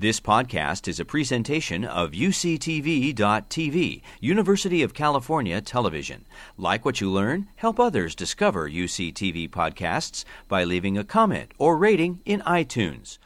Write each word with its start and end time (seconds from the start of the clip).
This 0.00 0.20
podcast 0.20 0.86
is 0.86 1.00
a 1.00 1.04
presentation 1.04 1.84
of 1.84 2.12
UCTV.tv, 2.12 4.02
University 4.20 4.82
of 4.84 4.94
California 4.94 5.60
Television. 5.60 6.24
Like 6.56 6.84
what 6.84 7.00
you 7.00 7.10
learn, 7.10 7.48
help 7.56 7.80
others 7.80 8.14
discover 8.14 8.70
UCTV 8.70 9.50
podcasts 9.50 10.24
by 10.46 10.62
leaving 10.62 10.96
a 10.96 11.02
comment 11.02 11.50
or 11.58 11.76
rating 11.76 12.20
in 12.24 12.42
iTunes. 12.42 13.18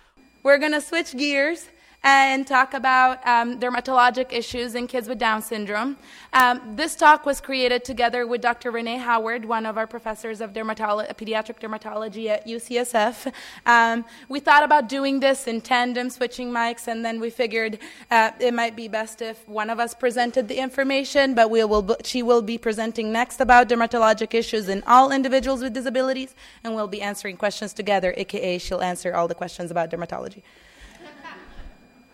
We're 0.42 0.56
going 0.56 0.72
to 0.72 0.80
switch 0.80 1.14
gears 1.14 1.68
and 2.04 2.46
talk 2.46 2.74
about 2.74 3.24
um, 3.26 3.60
dermatologic 3.60 4.32
issues 4.32 4.74
in 4.74 4.86
kids 4.88 5.08
with 5.08 5.18
Down 5.18 5.40
syndrome. 5.40 5.96
Um, 6.32 6.74
this 6.74 6.96
talk 6.96 7.24
was 7.24 7.40
created 7.40 7.84
together 7.84 8.26
with 8.26 8.40
Dr. 8.40 8.72
Renee 8.72 8.98
Howard, 8.98 9.44
one 9.44 9.66
of 9.66 9.78
our 9.78 9.86
professors 9.86 10.40
of 10.40 10.52
dermatolo- 10.52 11.08
pediatric 11.14 11.60
dermatology 11.60 12.28
at 12.28 12.46
UCSF. 12.46 13.32
Um, 13.66 14.04
we 14.28 14.40
thought 14.40 14.64
about 14.64 14.88
doing 14.88 15.20
this 15.20 15.46
in 15.46 15.60
tandem, 15.60 16.10
switching 16.10 16.50
mics, 16.50 16.88
and 16.88 17.04
then 17.04 17.20
we 17.20 17.30
figured 17.30 17.78
uh, 18.10 18.32
it 18.40 18.52
might 18.52 18.74
be 18.74 18.88
best 18.88 19.22
if 19.22 19.48
one 19.48 19.70
of 19.70 19.78
us 19.78 19.94
presented 19.94 20.48
the 20.48 20.56
information, 20.56 21.34
but 21.34 21.50
we 21.50 21.62
will, 21.64 21.96
she 22.02 22.22
will 22.22 22.42
be 22.42 22.58
presenting 22.58 23.12
next 23.12 23.40
about 23.40 23.68
dermatologic 23.68 24.34
issues 24.34 24.68
in 24.68 24.82
all 24.88 25.12
individuals 25.12 25.62
with 25.62 25.72
disabilities, 25.72 26.34
and 26.64 26.74
we'll 26.74 26.88
be 26.88 27.00
answering 27.00 27.36
questions 27.36 27.72
together, 27.72 28.12
aka 28.16 28.58
she'll 28.58 28.82
answer 28.82 29.14
all 29.14 29.28
the 29.28 29.34
questions 29.34 29.70
about 29.70 29.90
dermatology. 29.90 30.42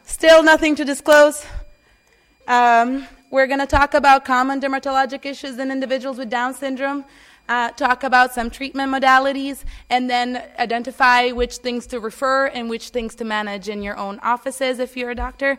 Still 0.09 0.43
nothing 0.43 0.75
to 0.77 0.87
disclose. 0.87 1.45
Um, 2.49 3.07
we're 3.31 3.47
going 3.47 3.61
to 3.61 3.67
talk 3.67 3.93
about 3.93 4.25
common 4.25 4.59
dermatologic 4.59 5.27
issues 5.27 5.59
in 5.59 5.71
individuals 5.71 6.17
with 6.17 6.31
Down 6.31 6.55
syndrome, 6.55 7.05
uh, 7.47 7.71
talk 7.73 8.03
about 8.03 8.33
some 8.33 8.49
treatment 8.49 8.91
modalities, 8.91 9.65
and 9.91 10.09
then 10.09 10.43
identify 10.59 11.29
which 11.29 11.59
things 11.59 11.87
to 11.89 12.01
refer 12.01 12.47
and 12.47 12.71
which 12.71 12.89
things 12.89 13.15
to 13.17 13.25
manage 13.25 13.69
in 13.69 13.83
your 13.83 13.99
own 13.99 14.19
offices 14.21 14.79
if 14.79 14.97
you're 14.97 15.11
a 15.11 15.15
doctor. 15.15 15.59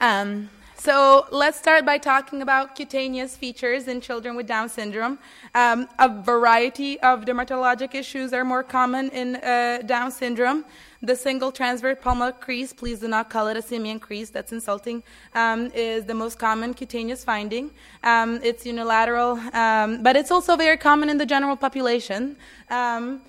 Um, 0.00 0.50
so 0.76 1.26
let's 1.30 1.58
start 1.58 1.84
by 1.86 1.98
talking 1.98 2.42
about 2.42 2.74
cutaneous 2.74 3.36
features 3.36 3.88
in 3.88 4.00
children 4.00 4.36
with 4.36 4.46
Down 4.46 4.68
syndrome. 4.68 5.18
Um, 5.54 5.88
a 5.98 6.08
variety 6.08 7.00
of 7.00 7.24
dermatologic 7.24 7.94
issues 7.94 8.32
are 8.32 8.44
more 8.44 8.62
common 8.62 9.10
in 9.10 9.36
uh, 9.36 9.82
Down 9.86 10.10
syndrome. 10.10 10.64
The 11.02 11.16
single 11.16 11.52
transverse 11.52 11.98
palmar 12.00 12.32
crease, 12.32 12.72
please 12.72 13.00
do 13.00 13.08
not 13.08 13.28
call 13.28 13.48
it 13.48 13.56
a 13.56 13.62
simian 13.62 14.00
crease, 14.00 14.30
that's 14.30 14.52
insulting, 14.52 15.02
um, 15.34 15.70
is 15.74 16.04
the 16.04 16.14
most 16.14 16.38
common 16.38 16.72
cutaneous 16.72 17.24
finding. 17.24 17.70
Um, 18.02 18.40
it's 18.42 18.64
unilateral, 18.64 19.38
um, 19.52 20.02
but 20.02 20.16
it's 20.16 20.30
also 20.30 20.56
very 20.56 20.78
common 20.78 21.10
in 21.10 21.18
the 21.18 21.26
general 21.26 21.56
population. 21.56 22.36
Um, 22.70 23.20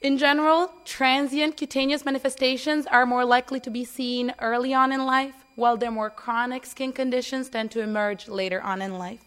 in 0.00 0.16
general, 0.16 0.72
transient 0.84 1.56
cutaneous 1.56 2.04
manifestations 2.04 2.86
are 2.86 3.04
more 3.04 3.24
likely 3.24 3.58
to 3.60 3.70
be 3.70 3.84
seen 3.84 4.32
early 4.40 4.72
on 4.72 4.92
in 4.92 5.04
life, 5.04 5.34
while 5.58 5.76
their 5.76 5.90
more 5.90 6.08
chronic 6.08 6.64
skin 6.64 6.92
conditions 6.92 7.48
tend 7.48 7.68
to 7.68 7.80
emerge 7.80 8.28
later 8.28 8.62
on 8.62 8.80
in 8.80 8.96
life. 8.96 9.18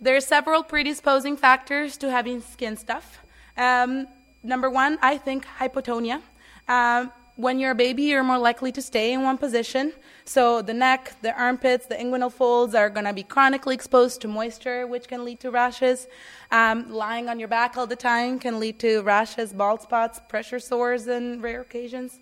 There 0.00 0.14
are 0.14 0.20
several 0.20 0.62
predisposing 0.62 1.36
factors 1.36 1.96
to 1.96 2.08
having 2.08 2.40
skin 2.40 2.76
stuff. 2.76 3.18
Um, 3.56 4.06
number 4.44 4.70
one, 4.70 4.96
I 5.02 5.18
think 5.18 5.44
hypotonia. 5.58 6.20
Um, 6.68 7.10
when 7.34 7.58
you're 7.58 7.72
a 7.72 7.74
baby, 7.74 8.04
you're 8.04 8.22
more 8.22 8.38
likely 8.38 8.70
to 8.70 8.80
stay 8.80 9.12
in 9.12 9.24
one 9.24 9.38
position. 9.38 9.92
So 10.24 10.62
the 10.62 10.74
neck, 10.74 11.14
the 11.20 11.36
armpits, 11.36 11.86
the 11.86 11.96
inguinal 11.96 12.32
folds 12.32 12.76
are 12.76 12.88
going 12.88 13.06
to 13.06 13.12
be 13.12 13.24
chronically 13.24 13.74
exposed 13.74 14.20
to 14.20 14.28
moisture, 14.28 14.86
which 14.86 15.08
can 15.08 15.24
lead 15.24 15.40
to 15.40 15.50
rashes. 15.50 16.06
Um, 16.52 16.92
lying 16.92 17.28
on 17.28 17.40
your 17.40 17.48
back 17.48 17.76
all 17.76 17.88
the 17.88 17.96
time 17.96 18.38
can 18.38 18.60
lead 18.60 18.78
to 18.78 19.02
rashes, 19.02 19.52
bald 19.52 19.82
spots, 19.82 20.20
pressure 20.28 20.60
sores 20.60 21.08
in 21.08 21.42
rare 21.42 21.62
occasions. 21.62 22.20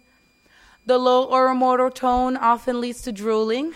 The 0.85 0.99
low 0.99 1.31
oromotor 1.31 1.95
tone 1.95 2.37
often 2.37 2.81
leads 2.81 3.03
to 3.03 3.13
drooling. 3.13 3.75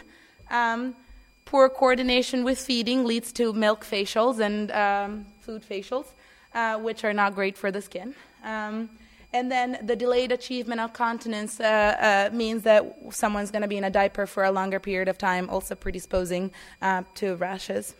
Um, 0.50 0.96
poor 1.44 1.68
coordination 1.68 2.42
with 2.42 2.58
feeding 2.58 3.04
leads 3.04 3.32
to 3.32 3.52
milk 3.52 3.84
facials 3.84 4.40
and 4.40 4.72
um, 4.72 5.26
food 5.40 5.62
facials, 5.62 6.06
uh, 6.54 6.78
which 6.78 7.04
are 7.04 7.12
not 7.12 7.34
great 7.34 7.56
for 7.56 7.70
the 7.70 7.80
skin. 7.80 8.14
Um, 8.42 8.90
and 9.32 9.50
then 9.50 9.78
the 9.82 9.94
delayed 9.94 10.32
achievement 10.32 10.80
of 10.80 10.92
continence 10.92 11.60
uh, 11.60 12.28
uh, 12.32 12.34
means 12.34 12.62
that 12.62 12.84
someone's 13.10 13.50
going 13.50 13.62
to 13.62 13.68
be 13.68 13.76
in 13.76 13.84
a 13.84 13.90
diaper 13.90 14.26
for 14.26 14.44
a 14.44 14.50
longer 14.50 14.80
period 14.80 15.08
of 15.08 15.18
time, 15.18 15.48
also 15.48 15.74
predisposing 15.74 16.50
uh, 16.82 17.02
to 17.16 17.36
rashes. 17.36 17.94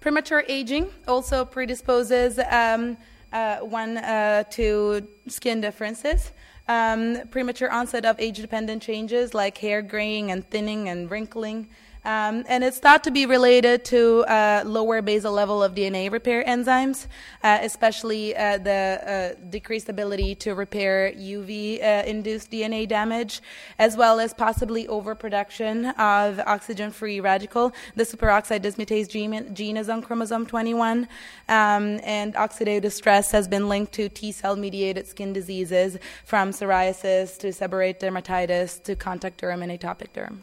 Premature 0.00 0.44
aging 0.48 0.90
also 1.08 1.44
predisposes 1.44 2.38
um, 2.50 2.96
uh, 3.32 3.58
one 3.58 3.96
uh, 3.96 4.44
to 4.50 5.06
skin 5.26 5.60
differences. 5.60 6.30
Um, 6.66 7.28
premature 7.30 7.70
onset 7.70 8.06
of 8.06 8.18
age 8.18 8.38
dependent 8.38 8.82
changes 8.82 9.34
like 9.34 9.58
hair 9.58 9.82
graying 9.82 10.30
and 10.30 10.48
thinning 10.48 10.88
and 10.88 11.10
wrinkling. 11.10 11.68
Um, 12.04 12.44
and 12.48 12.62
it's 12.62 12.78
thought 12.78 13.02
to 13.04 13.10
be 13.10 13.24
related 13.24 13.84
to 13.86 14.24
uh, 14.24 14.62
lower 14.66 15.00
basal 15.00 15.32
level 15.32 15.62
of 15.62 15.74
DNA 15.74 16.12
repair 16.12 16.44
enzymes, 16.44 17.06
uh, 17.42 17.58
especially 17.62 18.36
uh, 18.36 18.58
the 18.58 19.34
uh, 19.40 19.44
decreased 19.48 19.88
ability 19.88 20.34
to 20.36 20.54
repair 20.54 21.12
UV 21.12 21.82
uh, 21.82 22.04
induced 22.06 22.50
DNA 22.50 22.86
damage, 22.86 23.40
as 23.78 23.96
well 23.96 24.20
as 24.20 24.34
possibly 24.34 24.86
overproduction 24.86 25.86
of 25.86 26.40
oxygen 26.40 26.90
free 26.90 27.20
radical. 27.20 27.72
The 27.96 28.04
superoxide 28.04 28.60
dismutase 28.60 29.08
gene, 29.08 29.54
gene 29.54 29.78
is 29.78 29.88
on 29.88 30.02
chromosome 30.02 30.44
21, 30.44 31.08
um, 31.48 32.00
and 32.04 32.34
oxidative 32.34 32.92
stress 32.92 33.30
has 33.30 33.48
been 33.48 33.68
linked 33.68 33.92
to 33.94 34.10
T 34.10 34.30
cell 34.30 34.56
mediated 34.56 35.06
skin 35.06 35.32
diseases 35.32 35.96
from 36.26 36.50
psoriasis 36.50 37.38
to 37.38 37.48
seborrheic 37.48 37.98
dermatitis 37.98 38.82
to 38.82 38.94
contact 38.94 39.40
derm 39.40 39.62
and 39.62 39.72
atopic 39.72 40.08
derm. 40.14 40.40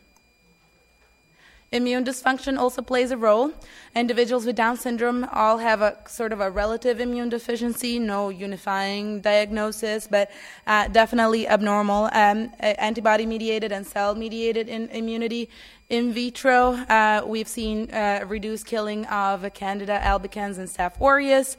Immune 1.73 2.03
dysfunction 2.03 2.57
also 2.57 2.81
plays 2.81 3.11
a 3.11 3.17
role. 3.17 3.53
Individuals 3.95 4.45
with 4.45 4.57
Down 4.57 4.75
syndrome 4.75 5.25
all 5.31 5.59
have 5.59 5.81
a 5.81 5.97
sort 6.05 6.33
of 6.33 6.41
a 6.41 6.51
relative 6.51 6.99
immune 6.99 7.29
deficiency, 7.29 7.97
no 7.97 8.27
unifying 8.27 9.21
diagnosis, 9.21 10.05
but 10.05 10.29
uh, 10.67 10.89
definitely 10.89 11.47
abnormal 11.47 12.09
um, 12.11 12.51
antibody 12.59 13.25
mediated 13.25 13.71
and 13.71 13.87
cell 13.87 14.15
mediated 14.15 14.67
in 14.67 14.89
immunity. 14.89 15.49
In 15.87 16.11
vitro, 16.11 16.71
uh, 16.89 17.23
we've 17.25 17.47
seen 17.47 17.89
uh, 17.91 18.25
reduced 18.27 18.65
killing 18.65 19.05
of 19.05 19.53
Candida 19.53 19.97
albicans 20.03 20.57
and 20.57 20.67
Staph 20.67 20.99
aureus. 20.99 21.55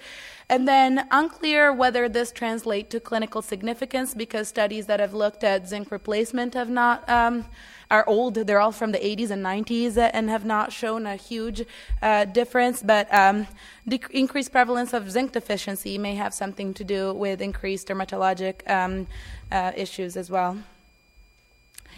And 0.53 0.69
then 0.69 1.09
unclear 1.11 1.73
whether 1.73 2.11
this 2.11 2.31
translates 2.31 2.91
to 2.91 3.01
clinical 3.01 3.41
significance 3.41 4.13
because 4.13 4.49
studies 4.49 4.85
that 4.85 5.01
have 5.01 5.15
looked 5.15 5.45
at 5.45 5.67
zinc 5.67 5.91
replacement 5.91 6.53
have 6.53 6.69
not 6.69 7.09
um, 7.09 7.47
are 7.91 8.07
old. 8.07 8.35
They're 8.35 8.61
all 8.61 8.71
from 8.71 8.93
the 8.93 8.99
80s 8.99 9.31
and 9.31 9.43
90s 9.43 9.97
and 10.13 10.29
have 10.29 10.45
not 10.45 10.71
shown 10.71 11.07
a 11.07 11.17
huge 11.17 11.65
uh, 12.03 12.27
difference. 12.27 12.83
But 12.83 13.09
um, 13.15 13.47
the 13.87 13.99
increased 14.11 14.53
prevalence 14.53 14.93
of 14.93 15.11
zinc 15.11 15.33
deficiency 15.33 15.97
may 15.97 16.17
have 16.17 16.35
something 16.35 16.75
to 16.75 16.85
do 16.85 17.15
with 17.15 17.41
increased 17.41 17.89
dermatologic 17.89 18.71
um, 18.71 19.07
uh, 19.51 19.73
issues 19.75 20.19
as 20.19 20.29
well. 20.29 20.59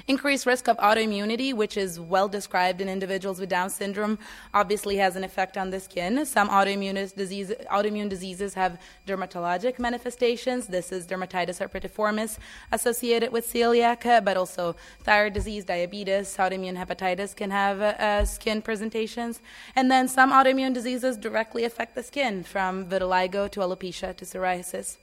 Increased 0.07 0.45
risk 0.45 0.69
of 0.69 0.77
autoimmunity, 0.77 1.55
which 1.55 1.79
is 1.79 1.99
well 1.99 2.29
described 2.29 2.83
in 2.83 2.91
individuals 2.91 3.41
with 3.41 3.49
Down 3.49 3.71
syndrome, 3.71 4.19
obviously 4.53 4.97
has 4.99 5.17
an 5.17 5.25
effect 5.25 5.57
on 5.57 5.71
the 5.71 5.81
skin. 5.81 6.27
Some 6.27 6.51
autoimmune, 6.51 7.15
disease, 7.17 7.51
autoimmune 7.73 8.11
diseases 8.11 8.53
have 8.53 8.79
dermatologic 9.07 9.79
manifestations. 9.79 10.67
This 10.67 10.93
is 10.93 11.07
dermatitis 11.07 11.59
herpetiformis 11.59 12.37
associated 12.71 13.33
with 13.33 13.51
celiac, 13.51 14.23
but 14.23 14.37
also 14.37 14.77
thyroid 15.05 15.33
disease, 15.33 15.65
diabetes, 15.65 16.37
autoimmune 16.37 16.77
hepatitis 16.77 17.35
can 17.35 17.51
have 17.51 17.81
uh, 17.81 18.27
skin 18.27 18.61
presentations. 18.61 19.41
And 19.75 19.91
then 19.91 20.07
some 20.07 20.33
autoimmune 20.33 20.75
diseases 20.75 21.17
directly 21.17 21.65
affect 21.65 21.95
the 21.95 22.03
skin, 22.03 22.45
from 22.45 22.85
vitiligo 22.85 23.51
to 23.53 23.61
alopecia 23.61 24.15
to 24.15 24.25
psoriasis. 24.27 24.99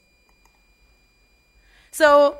So, 1.89 2.37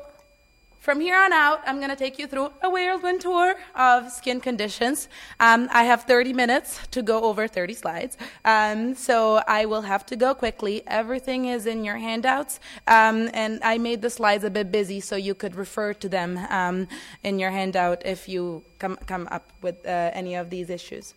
from 0.82 0.98
here 0.98 1.16
on 1.16 1.32
out, 1.32 1.62
I'm 1.64 1.76
going 1.76 1.90
to 1.90 1.96
take 1.96 2.18
you 2.18 2.26
through 2.26 2.50
a 2.60 2.68
whirlwind 2.68 3.20
tour 3.20 3.54
of 3.76 4.10
skin 4.10 4.40
conditions. 4.40 5.08
Um, 5.38 5.68
I 5.72 5.84
have 5.84 6.02
30 6.02 6.32
minutes 6.32 6.80
to 6.88 7.02
go 7.02 7.22
over 7.22 7.46
30 7.46 7.74
slides, 7.74 8.18
um, 8.44 8.96
so 8.96 9.40
I 9.46 9.64
will 9.66 9.82
have 9.82 10.04
to 10.06 10.16
go 10.16 10.34
quickly. 10.34 10.82
Everything 10.88 11.46
is 11.46 11.66
in 11.66 11.84
your 11.84 11.98
handouts, 11.98 12.58
um, 12.88 13.30
and 13.32 13.62
I 13.62 13.78
made 13.78 14.02
the 14.02 14.10
slides 14.10 14.42
a 14.42 14.50
bit 14.50 14.72
busy 14.72 14.98
so 14.98 15.14
you 15.14 15.36
could 15.36 15.54
refer 15.54 15.94
to 15.94 16.08
them 16.08 16.36
um, 16.50 16.88
in 17.22 17.38
your 17.38 17.52
handout 17.52 18.04
if 18.04 18.28
you 18.28 18.64
come, 18.80 18.96
come 19.06 19.28
up 19.30 19.48
with 19.62 19.86
uh, 19.86 20.10
any 20.12 20.34
of 20.34 20.50
these 20.50 20.68
issues. 20.68 21.14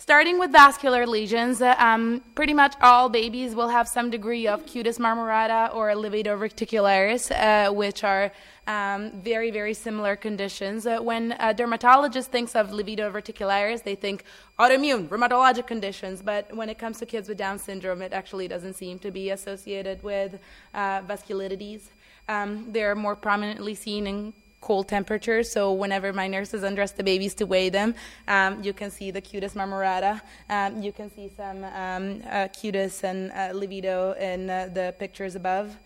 Starting 0.00 0.38
with 0.38 0.52
vascular 0.52 1.04
lesions, 1.08 1.60
uh, 1.60 1.74
um, 1.76 2.22
pretty 2.36 2.54
much 2.54 2.72
all 2.80 3.08
babies 3.08 3.56
will 3.56 3.66
have 3.66 3.88
some 3.88 4.10
degree 4.10 4.46
of 4.46 4.64
cutis 4.64 4.96
marmorata 4.96 5.74
or 5.74 5.88
livedo 5.88 6.38
reticularis, 6.38 7.32
uh, 7.32 7.72
which 7.72 8.04
are 8.04 8.30
um, 8.68 9.10
very, 9.20 9.50
very 9.50 9.74
similar 9.74 10.14
conditions. 10.14 10.86
Uh, 10.86 10.98
when 10.98 11.32
a 11.40 11.52
dermatologist 11.52 12.30
thinks 12.30 12.54
of 12.54 12.70
livedo 12.70 13.12
reticularis, 13.12 13.82
they 13.82 13.96
think 13.96 14.22
autoimmune, 14.60 15.08
rheumatologic 15.08 15.66
conditions, 15.66 16.22
but 16.22 16.54
when 16.54 16.68
it 16.68 16.78
comes 16.78 16.98
to 16.98 17.04
kids 17.04 17.28
with 17.28 17.36
Down 17.36 17.58
syndrome, 17.58 18.00
it 18.00 18.12
actually 18.12 18.46
doesn't 18.46 18.74
seem 18.74 19.00
to 19.00 19.10
be 19.10 19.30
associated 19.30 20.00
with 20.04 20.38
uh, 20.74 21.02
vasculitides. 21.02 21.88
Um, 22.28 22.70
they're 22.70 22.94
more 22.94 23.16
prominently 23.16 23.74
seen 23.74 24.06
in 24.06 24.32
cold 24.60 24.88
temperatures. 24.88 25.50
So 25.50 25.72
whenever 25.72 26.12
my 26.12 26.26
nurses 26.26 26.62
undress 26.62 26.92
the 26.92 27.04
babies 27.04 27.34
to 27.34 27.46
weigh 27.46 27.68
them, 27.68 27.94
um, 28.26 28.62
you 28.62 28.72
can 28.72 28.90
see 28.90 29.10
the 29.10 29.22
cutis 29.22 29.54
marmorata. 29.54 30.20
Um, 30.50 30.82
you 30.82 30.92
can 30.92 31.10
see 31.14 31.30
some 31.36 31.64
um, 31.64 32.22
uh, 32.26 32.48
cutis 32.48 33.04
and 33.04 33.30
uh, 33.32 33.58
livedo 33.58 34.18
in 34.18 34.50
uh, 34.50 34.68
the 34.72 34.94
pictures 34.98 35.36
above. 35.36 35.76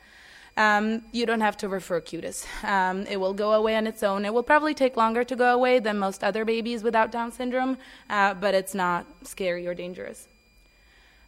Um, 0.56 1.02
you 1.12 1.24
don't 1.24 1.40
have 1.40 1.56
to 1.58 1.68
refer 1.68 2.00
cutis. 2.00 2.46
Um, 2.62 3.06
it 3.06 3.18
will 3.18 3.32
go 3.32 3.52
away 3.52 3.76
on 3.76 3.86
its 3.86 4.02
own. 4.02 4.24
It 4.24 4.34
will 4.34 4.42
probably 4.42 4.74
take 4.74 4.96
longer 4.96 5.24
to 5.24 5.34
go 5.34 5.54
away 5.54 5.78
than 5.78 5.98
most 5.98 6.22
other 6.22 6.44
babies 6.44 6.82
without 6.82 7.10
Down 7.10 7.32
syndrome, 7.32 7.78
uh, 8.10 8.34
but 8.34 8.54
it's 8.54 8.74
not 8.74 9.06
scary 9.24 9.66
or 9.66 9.74
dangerous. 9.74 10.28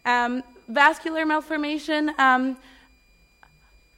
Um, 0.05 0.43
vascular 0.69 1.25
malformation 1.25 2.11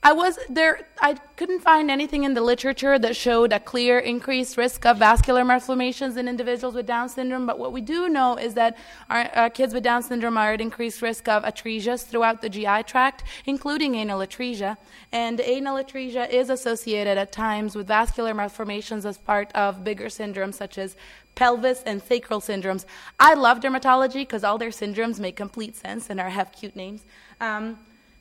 I 0.07 0.13
was 0.13 0.39
there. 0.49 0.87
I 1.03 1.15
couldn't 1.35 1.63
find 1.63 1.91
anything 1.91 2.23
in 2.23 2.35
the 2.35 2.41
literature 2.41 2.97
that 2.97 3.17
showed 3.17 3.53
a 3.53 3.59
clear 3.59 3.99
increased 3.99 4.57
risk 4.57 4.87
of 4.87 4.99
vascular 4.99 5.45
malformations 5.45 6.17
in 6.17 6.29
individuals 6.29 6.77
with 6.77 6.87
Down 6.87 7.09
syndrome. 7.09 7.45
But 7.45 7.59
what 7.59 7.73
we 7.73 7.81
do 7.81 8.09
know 8.09 8.37
is 8.37 8.55
that 8.55 8.79
our, 9.11 9.29
our 9.35 9.51
kids 9.51 9.75
with 9.75 9.83
Down 9.83 10.05
syndrome 10.05 10.39
are 10.39 10.53
at 10.53 10.61
increased 10.61 11.03
risk 11.03 11.27
of 11.27 11.43
atresias 11.43 12.07
throughout 12.07 12.41
the 12.41 12.49
GI 12.49 12.85
tract, 12.85 13.25
including 13.47 13.97
anal 13.97 14.21
atresia. 14.21 14.77
And 15.11 15.41
anal 15.41 15.83
atresia 15.83 16.31
is 16.31 16.51
associated 16.51 17.19
at 17.19 17.33
times 17.33 17.75
with 17.75 17.89
vascular 17.89 18.33
malformations 18.33 19.05
as 19.05 19.19
part 19.19 19.51
of 19.57 19.83
bigger 19.83 20.07
syndromes 20.07 20.55
such 20.55 20.79
as 20.79 20.95
pelvis 21.35 21.83
and 21.83 22.01
sacral 22.01 22.41
syndromes. 22.41 22.85
I 23.19 23.35
love 23.35 23.59
dermatology 23.59 24.23
because 24.23 24.45
all 24.45 24.57
their 24.57 24.71
syndromes 24.71 25.19
make 25.19 25.35
complete 25.35 25.75
sense 25.75 26.11
and 26.11 26.21
are 26.21 26.31
have 26.31 26.53
cute 26.53 26.77
names. 26.77 27.03
Um, 27.41 27.77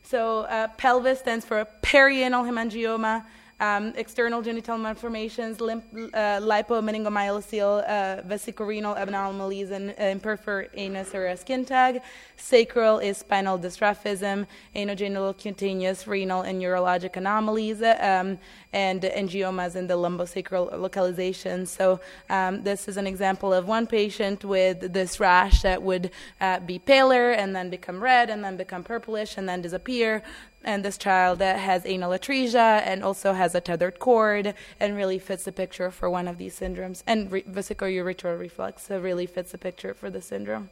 so 0.05 0.41
uh, 0.41 0.67
pelvis 0.77 1.19
stands 1.19 1.45
for 1.45 1.65
perianal 1.81 2.45
hemangioma 2.45 3.25
um, 3.59 3.93
external 3.95 4.41
genital 4.41 4.77
malformations, 4.77 5.61
lymph, 5.61 5.85
uh, 5.93 6.39
lipomeningomyelocele, 6.41 7.83
uh, 7.87 8.21
vesicorenal 8.23 8.99
anomalies, 9.01 9.71
and 9.71 9.91
uh, 9.91 10.03
imperforate 10.03 10.69
anus 10.73 11.15
or 11.15 11.27
a 11.27 11.37
skin 11.37 11.63
tag. 11.63 12.01
Sacral 12.35 12.99
is 12.99 13.17
spinal 13.17 13.57
dysraphism, 13.57 14.45
anogenital 14.75 15.37
cutaneous, 15.37 16.05
renal, 16.05 16.41
and 16.41 16.61
urologic 16.61 17.15
anomalies, 17.15 17.81
um, 17.81 18.37
and 18.73 19.03
angiomas 19.03 19.77
in 19.77 19.87
the 19.87 19.93
lumbosacral 19.93 20.77
localization. 20.77 21.65
So 21.65 22.01
um, 22.29 22.63
this 22.63 22.89
is 22.89 22.97
an 22.97 23.07
example 23.07 23.53
of 23.53 23.67
one 23.67 23.87
patient 23.87 24.43
with 24.43 24.91
this 24.91 25.19
rash 25.19 25.61
that 25.61 25.81
would 25.81 26.11
uh, 26.41 26.59
be 26.59 26.77
paler 26.79 27.31
and 27.31 27.55
then 27.55 27.69
become 27.69 28.03
red 28.03 28.29
and 28.29 28.43
then 28.43 28.57
become 28.57 28.83
purplish 28.83 29.37
and 29.37 29.47
then 29.47 29.61
disappear 29.61 30.23
and 30.65 30.83
this 30.83 30.97
child 30.97 31.39
that 31.39 31.59
has 31.59 31.85
anal 31.85 32.11
atresia 32.11 32.81
and 32.85 33.03
also 33.03 33.33
has 33.33 33.55
a 33.55 33.61
tethered 33.61 33.99
cord 33.99 34.53
and 34.79 34.97
really 34.97 35.19
fits 35.19 35.45
the 35.45 35.51
picture 35.51 35.91
for 35.91 36.09
one 36.09 36.27
of 36.27 36.37
these 36.37 36.59
syndromes. 36.59 37.03
And 37.07 37.31
re- 37.31 37.43
vesicoureteral 37.43 38.37
reflux 38.37 38.89
really 38.89 39.27
fits 39.27 39.51
the 39.51 39.57
picture 39.57 39.93
for 39.93 40.09
the 40.09 40.21
syndrome. 40.21 40.69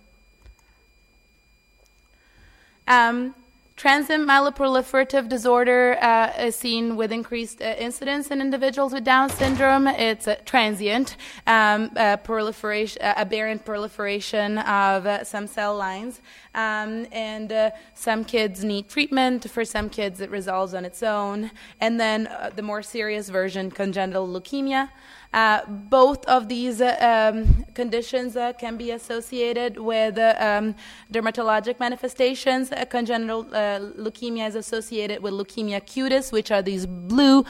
Um, 2.88 3.36
Transient 3.76 4.28
myeloproliferative 4.28 5.28
disorder 5.28 5.98
uh, 6.00 6.32
is 6.40 6.56
seen 6.56 6.96
with 6.96 7.12
increased 7.12 7.60
uh, 7.60 7.74
incidence 7.80 8.30
in 8.30 8.40
individuals 8.40 8.94
with 8.94 9.04
Down 9.04 9.32
syndrome. 9.32 9.88
It's 9.88 10.28
transient 10.46 11.18
um, 11.48 11.90
uh, 11.96 12.18
proliferation, 12.18 13.02
uh, 13.02 13.16
aberrant 13.18 13.66
proliferation 13.66 14.60
of 14.60 15.08
uh, 15.08 15.24
some 15.24 15.48
cell 15.48 15.76
lines, 15.76 16.22
um, 16.54 17.08
and 17.12 17.52
uh, 17.52 17.72
some 17.96 18.24
kids 18.24 18.64
need 18.64 18.90
treatment. 18.90 19.50
For 19.50 19.66
some 19.66 19.90
kids, 19.90 20.22
it 20.22 20.30
resolves 20.30 20.76
on 20.76 20.86
its 20.86 21.02
own. 21.02 21.50
And 21.82 22.00
then 22.00 22.30
the 22.56 22.62
more 22.62 22.84
serious 22.84 23.30
version, 23.30 23.72
congenital 23.72 24.28
leukemia. 24.28 24.90
Uh, 25.34 25.66
both 25.66 26.24
of 26.26 26.48
these 26.48 26.80
uh, 26.80 27.32
um, 27.34 27.66
conditions 27.74 28.38
uh, 28.38 28.54
can 28.54 28.78
be 28.78 28.92
associated 28.92 29.80
with 29.80 30.18
um, 30.20 30.76
dermatologic 31.12 31.80
manifestations. 31.80 32.70
congenital 32.90 33.44
leukemia 33.46 34.48
is 34.48 34.56
associated 34.56 35.24
with 35.24 35.34
leukemia 35.34 35.82
cutis, 35.82 36.32
which 36.32 36.52
are 36.52 36.62
these 36.62 36.86
blue 36.86 37.44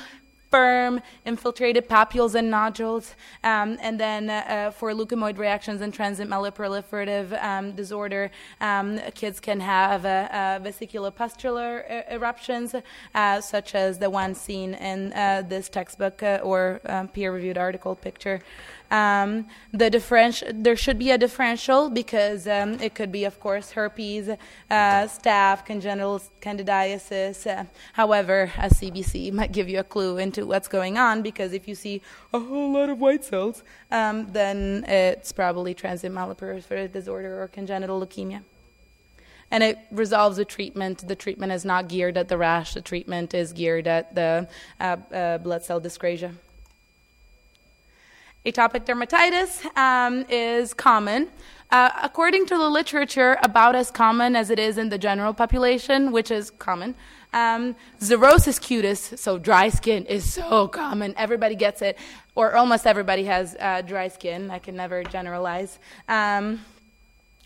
firm, 0.54 1.02
infiltrated 1.26 1.90
papules 1.90 2.36
and 2.36 2.48
nodules. 2.52 3.16
Um, 3.44 3.70
and 3.82 4.00
then 4.00 4.30
uh, 4.30 4.70
for 4.70 4.92
leukemoid 4.92 5.40
reactions 5.40 5.82
and 5.82 5.92
transient 5.92 6.30
myeloproliferative 6.30 7.28
um, 7.44 7.72
disorder, 7.72 8.30
um, 8.62 9.00
kids 9.16 9.40
can 9.40 9.60
have 9.60 10.06
uh, 10.06 10.10
uh, 10.10 10.60
vesiculopustular 10.60 11.72
eruptions, 12.12 12.76
uh, 13.16 13.42
such 13.42 13.74
as 13.74 13.98
the 13.98 14.12
one 14.12 14.36
seen 14.36 14.76
in 14.76 15.12
uh, 15.14 15.42
this 15.54 15.70
textbook 15.70 16.22
uh, 16.22 16.40
or 16.44 16.80
um, 16.86 17.08
peer-reviewed 17.08 17.58
article 17.58 17.96
picture. 17.96 18.40
Um, 18.94 19.48
the 19.72 19.90
differential, 19.90 20.50
there 20.54 20.76
should 20.76 21.00
be 21.00 21.10
a 21.10 21.18
differential 21.18 21.90
because 21.90 22.48
um, 22.48 22.74
it 22.80 22.94
could 22.94 23.12
be, 23.12 23.24
of 23.26 23.40
course, 23.40 23.72
herpes, 23.72 24.30
uh, 24.30 24.36
staph, 24.70 25.66
congenital 25.66 26.22
candidiasis. 26.42 27.48
Uh, 27.48 27.66
however, 27.94 28.52
a 28.56 28.70
CBC 28.70 29.34
might 29.34 29.52
give 29.52 29.68
you 29.68 29.80
a 29.80 29.84
clue 29.84 30.20
into 30.20 30.46
what's 30.46 30.68
going 30.68 31.00
on 31.00 31.24
because 31.24 31.54
if 31.54 31.68
you 31.68 31.74
see 31.74 32.04
a 32.36 32.40
whole 32.40 32.74
lot 32.74 32.88
of 32.88 33.00
white 33.00 33.26
cells, 33.26 33.64
um, 33.90 34.32
then 34.32 34.86
it's 34.88 35.32
probably 35.32 35.74
transient 35.74 36.14
myeloproliferative 36.14 36.92
disorder 36.92 37.42
or 37.42 37.48
congenital 37.48 38.00
leukemia 38.00 38.42
and 39.50 39.64
it 39.64 39.78
resolves 39.92 40.40
with 40.40 40.48
treatment. 40.48 41.08
The 41.08 41.16
treatment 41.16 41.52
is 41.52 41.64
not 41.64 41.88
geared 41.88 42.18
at 42.18 42.28
the 42.28 42.40
rash. 42.40 42.74
The 42.74 42.82
treatment 42.82 43.36
is 43.36 43.54
geared 43.54 43.88
at 43.88 44.16
the 44.16 44.48
uh, 44.80 44.98
uh, 45.12 45.38
blood 45.38 45.64
cell 45.64 45.80
dyscrasia. 45.80 46.34
Atopic 48.46 48.86
dermatitis 48.86 49.66
um, 49.78 50.26
is 50.28 50.74
common. 50.74 51.30
Uh, 51.72 51.90
according 52.04 52.46
to 52.46 52.58
the 52.58 52.70
literature, 52.70 53.38
about 53.42 53.74
as 53.74 53.90
common 53.90 54.36
as 54.36 54.50
it 54.50 54.60
is 54.60 54.78
in 54.78 54.90
the 54.90 54.98
general 54.98 55.34
population, 55.34 56.12
which 56.12 56.30
is 56.30 56.52
common. 56.52 56.94
Um, 57.32 57.74
xerosis 58.02 58.60
cutis, 58.60 59.18
so 59.18 59.38
dry 59.38 59.70
skin, 59.70 60.06
is 60.08 60.34
so 60.34 60.68
common. 60.68 61.14
Everybody 61.16 61.56
gets 61.56 61.82
it, 61.82 61.98
or 62.36 62.56
almost 62.56 62.86
everybody 62.86 63.24
has 63.24 63.56
uh, 63.62 63.82
dry 63.82 64.10
skin. 64.10 64.52
I 64.52 64.60
can 64.60 64.76
never 64.76 65.04
generalize. 65.06 65.80
Um, 66.10 66.60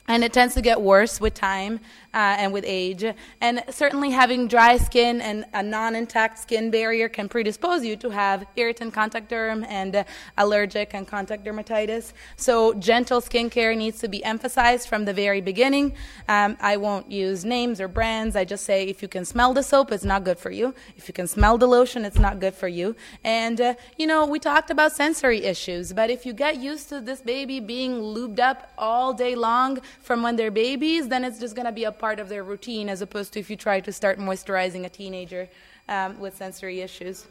and 0.08 0.24
it 0.24 0.34
tends 0.34 0.56
to 0.56 0.62
get 0.62 0.82
worse 0.82 1.22
with 1.22 1.36
time 1.36 1.80
uh, 2.14 2.36
and 2.40 2.54
with 2.54 2.64
age. 2.68 3.06
And 3.42 3.64
certainly, 3.70 4.12
having 4.12 4.48
dry 4.48 4.78
skin 4.78 5.22
and 5.22 5.46
a 5.54 5.64
non 5.64 5.96
intact 5.96 6.40
skin 6.40 6.72
barrier 6.72 7.10
can 7.10 7.30
predispose 7.30 7.84
you 7.84 7.96
to 7.98 8.10
have 8.10 8.46
irritant 8.56 8.94
contact 8.94 9.30
derm 9.30 9.66
and 9.68 9.96
uh, 9.96 10.04
allergic 10.38 10.94
and 10.94 11.08
contact 11.08 11.46
dermatitis. 11.46 12.14
So, 12.36 12.74
gentle 12.74 13.22
skincare 13.22 13.78
needs 13.78 14.00
to 14.00 14.08
be 14.08 14.24
emphasized 14.24 14.88
from 14.88 15.06
the 15.06 15.14
very 15.14 15.42
beginning. 15.42 15.94
Um, 16.28 16.58
I 16.60 16.78
won't 16.78 17.12
use 17.12 17.46
names 17.46 17.80
or 17.82 17.88
brands. 17.88 18.36
I 18.36 18.46
just 18.46 18.66
say 18.66 18.88
if 18.88 19.02
you 19.02 19.08
can 19.08 19.26
smell 19.26 19.54
the 19.54 19.64
soap, 19.64 19.92
it's 19.92 20.04
not 20.04 20.24
good 20.24 20.40
for 20.40 20.52
you. 20.52 20.74
If 20.96 21.08
you 21.08 21.14
can 21.14 21.28
smell 21.28 21.58
the 21.58 21.68
lotion, 21.68 22.06
it's 22.06 22.20
not 22.20 22.40
good 22.40 22.54
for 22.54 22.68
you. 22.68 22.96
And, 23.24 23.60
uh, 23.60 23.74
you 23.98 24.08
know, 24.08 24.26
we 24.26 24.40
talked 24.40 24.70
about 24.70 24.94
sensory 24.94 25.44
issues, 25.44 25.94
but 25.94 26.10
if 26.10 26.26
you 26.26 26.34
get 26.34 26.58
used 26.58 26.90
to 26.90 27.02
this 27.02 27.22
baby 27.22 27.60
being 27.60 27.94
lubed 28.02 28.40
up 28.40 28.72
all 28.78 29.14
day 29.14 29.36
long 29.36 29.80
from 30.02 30.24
when 30.24 30.36
they're 30.36 30.52
babies, 30.52 31.08
then 31.08 31.24
it's 31.24 31.40
just 31.40 31.56
going 31.56 31.66
to 31.66 31.72
be 31.72 31.84
a 31.84 31.92
part 32.00 32.20
of 32.20 32.30
their 32.30 32.44
routine 32.44 32.90
as 32.90 33.02
opposed 33.02 33.34
to 33.34 33.40
if 33.40 33.50
you 33.50 33.56
try 33.56 33.80
to 33.80 33.92
start 33.92 34.20
moisturizing 34.20 34.86
a 34.86 34.90
teenager 34.90 35.50
um, 35.90 36.20
with 36.20 36.36
sensory 36.36 36.82
issues. 36.82 37.28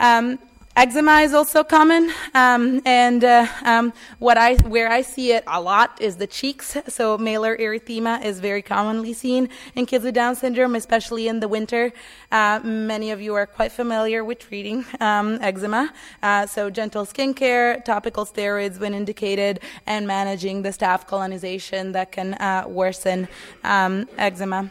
Um, 0.00 0.38
eczema 0.78 1.22
is 1.22 1.34
also 1.34 1.64
common, 1.64 2.12
um, 2.34 2.80
and 2.86 3.24
uh, 3.24 3.48
um, 3.64 3.92
what 4.20 4.38
I 4.38 4.54
where 4.68 4.88
I 4.88 5.02
see 5.02 5.32
it 5.32 5.42
a 5.48 5.60
lot 5.60 6.00
is 6.00 6.16
the 6.16 6.26
cheeks. 6.28 6.76
So 6.86 7.18
malar 7.18 7.58
erythema 7.58 8.24
is 8.24 8.38
very 8.38 8.62
commonly 8.62 9.12
seen 9.12 9.48
in 9.74 9.86
kids 9.86 10.04
with 10.04 10.14
Down 10.14 10.36
syndrome, 10.36 10.76
especially 10.76 11.26
in 11.26 11.40
the 11.40 11.48
winter. 11.48 11.92
Uh, 12.30 12.60
many 12.62 13.10
of 13.10 13.20
you 13.20 13.34
are 13.34 13.44
quite 13.44 13.72
familiar 13.72 14.24
with 14.24 14.38
treating 14.38 14.84
um, 15.00 15.38
eczema, 15.42 15.92
uh, 16.22 16.46
so 16.46 16.70
gentle 16.70 17.04
skincare, 17.04 17.84
topical 17.84 18.24
steroids 18.24 18.78
when 18.78 18.94
indicated, 18.94 19.58
and 19.86 20.06
managing 20.06 20.62
the 20.62 20.70
staph 20.70 21.08
colonization 21.08 21.90
that 21.90 22.12
can 22.12 22.34
uh, 22.34 22.64
worsen 22.68 23.26
um, 23.64 24.08
eczema. 24.16 24.70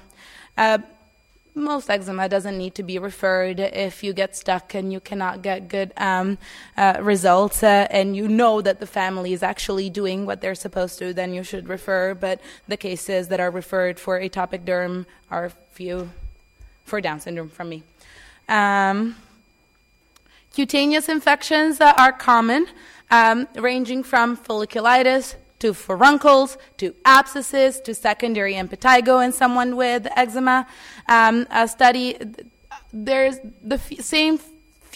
Most 1.57 1.89
eczema 1.89 2.29
doesn't 2.29 2.55
need 2.55 2.75
to 2.75 2.83
be 2.83 2.99
referred 2.99 3.59
if 3.59 4.03
you 4.03 4.13
get 4.13 4.35
stuck 4.35 4.75
and 4.75 4.93
you 4.93 4.99
cannot 4.99 5.41
get 5.41 5.67
good 5.67 5.91
um, 5.97 6.37
uh, 6.77 6.99
results 7.01 7.63
uh, 7.63 7.87
and 7.89 8.15
you 8.15 8.27
know 8.27 8.61
that 8.61 8.79
the 8.79 8.85
family 8.85 9.33
is 9.33 9.41
actually 9.41 9.89
doing 9.89 10.27
what 10.27 10.39
they're 10.39 10.53
supposed 10.53 10.99
to, 10.99 11.15
then 11.15 11.33
you 11.33 11.41
should 11.41 11.67
refer. 11.67 12.13
But 12.13 12.41
the 12.67 12.77
cases 12.77 13.29
that 13.29 13.39
are 13.39 13.49
referred 13.49 13.99
for 13.99 14.19
atopic 14.19 14.65
derm 14.65 15.07
are 15.31 15.49
few 15.71 16.11
for 16.85 17.01
Down 17.01 17.19
syndrome 17.19 17.49
from 17.49 17.69
me. 17.69 17.81
Um, 18.47 19.15
cutaneous 20.53 21.09
infections 21.09 21.81
are 21.81 22.11
common, 22.11 22.67
um, 23.09 23.47
ranging 23.55 24.03
from 24.03 24.37
folliculitis 24.37 25.33
to 25.59 25.73
furuncles, 25.73 26.57
to 26.77 26.93
abscesses, 27.05 27.81
to 27.81 27.93
secondary 27.93 28.53
impetigo 28.53 29.23
in 29.23 29.31
someone 29.31 29.75
with 29.75 30.07
eczema. 30.15 30.67
Um, 31.07 31.47
a 31.49 31.67
study, 31.67 32.17
there's 32.93 33.39
the 33.63 33.75
f- 33.75 33.99
same 33.99 34.39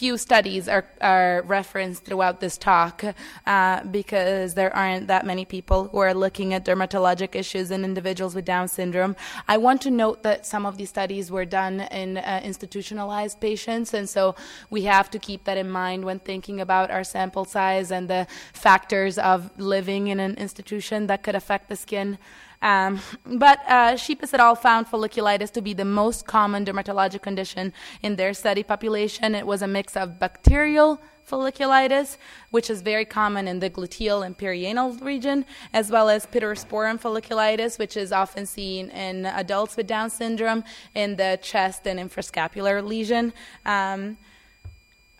few 0.02 0.18
studies 0.18 0.66
are, 0.66 0.84
are 1.00 1.42
referenced 1.46 2.04
throughout 2.04 2.40
this 2.40 2.58
talk 2.58 3.04
uh, 3.46 3.84
because 3.84 4.54
there 4.54 4.74
aren't 4.74 5.06
that 5.06 5.24
many 5.24 5.44
people 5.44 5.84
who 5.84 5.98
are 5.98 6.12
looking 6.12 6.52
at 6.54 6.64
dermatologic 6.64 7.36
issues 7.36 7.70
in 7.70 7.84
individuals 7.84 8.34
with 8.34 8.44
Down 8.44 8.66
syndrome. 8.66 9.14
I 9.46 9.58
want 9.58 9.80
to 9.82 9.92
note 9.92 10.24
that 10.24 10.44
some 10.44 10.66
of 10.66 10.76
these 10.76 10.88
studies 10.88 11.30
were 11.30 11.44
done 11.44 11.82
in 12.02 12.18
uh, 12.18 12.40
institutionalized 12.42 13.38
patients, 13.38 13.94
and 13.94 14.08
so 14.08 14.34
we 14.70 14.82
have 14.94 15.08
to 15.12 15.20
keep 15.20 15.44
that 15.44 15.56
in 15.56 15.70
mind 15.70 16.04
when 16.04 16.18
thinking 16.18 16.60
about 16.60 16.90
our 16.90 17.04
sample 17.04 17.44
size 17.44 17.92
and 17.92 18.10
the 18.10 18.26
factors 18.52 19.18
of 19.18 19.56
living 19.56 20.08
in 20.08 20.18
an 20.18 20.34
institution 20.34 21.06
that 21.06 21.22
could 21.22 21.36
affect 21.36 21.68
the 21.68 21.76
skin. 21.76 22.18
Um, 22.62 23.00
but 23.26 23.58
uh, 23.68 23.96
et 23.98 24.34
al. 24.34 24.54
found 24.54 24.86
folliculitis 24.86 25.50
to 25.52 25.60
be 25.60 25.74
the 25.74 25.84
most 25.84 26.26
common 26.26 26.64
dermatologic 26.64 27.20
condition 27.20 27.72
in 28.02 28.16
their 28.16 28.32
study 28.32 28.62
population. 28.62 29.34
It 29.34 29.46
was 29.46 29.62
a 29.62 29.66
mix 29.66 29.96
of 29.96 30.18
bacterial 30.20 31.00
folliculitis, 31.28 32.18
which 32.50 32.68
is 32.70 32.82
very 32.82 33.04
common 33.04 33.48
in 33.48 33.58
the 33.60 33.70
gluteal 33.70 34.24
and 34.24 34.36
perianal 34.36 35.00
region, 35.00 35.44
as 35.72 35.90
well 35.90 36.08
as 36.08 36.26
pityrosporum 36.26 37.00
folliculitis, 37.00 37.78
which 37.78 37.96
is 37.96 38.12
often 38.12 38.46
seen 38.46 38.90
in 38.90 39.26
adults 39.26 39.76
with 39.76 39.86
Down 39.86 40.10
syndrome 40.10 40.62
in 40.94 41.16
the 41.16 41.38
chest 41.42 41.86
and 41.86 41.98
infrascapular 41.98 42.86
lesion. 42.86 43.32
Um, 43.64 44.18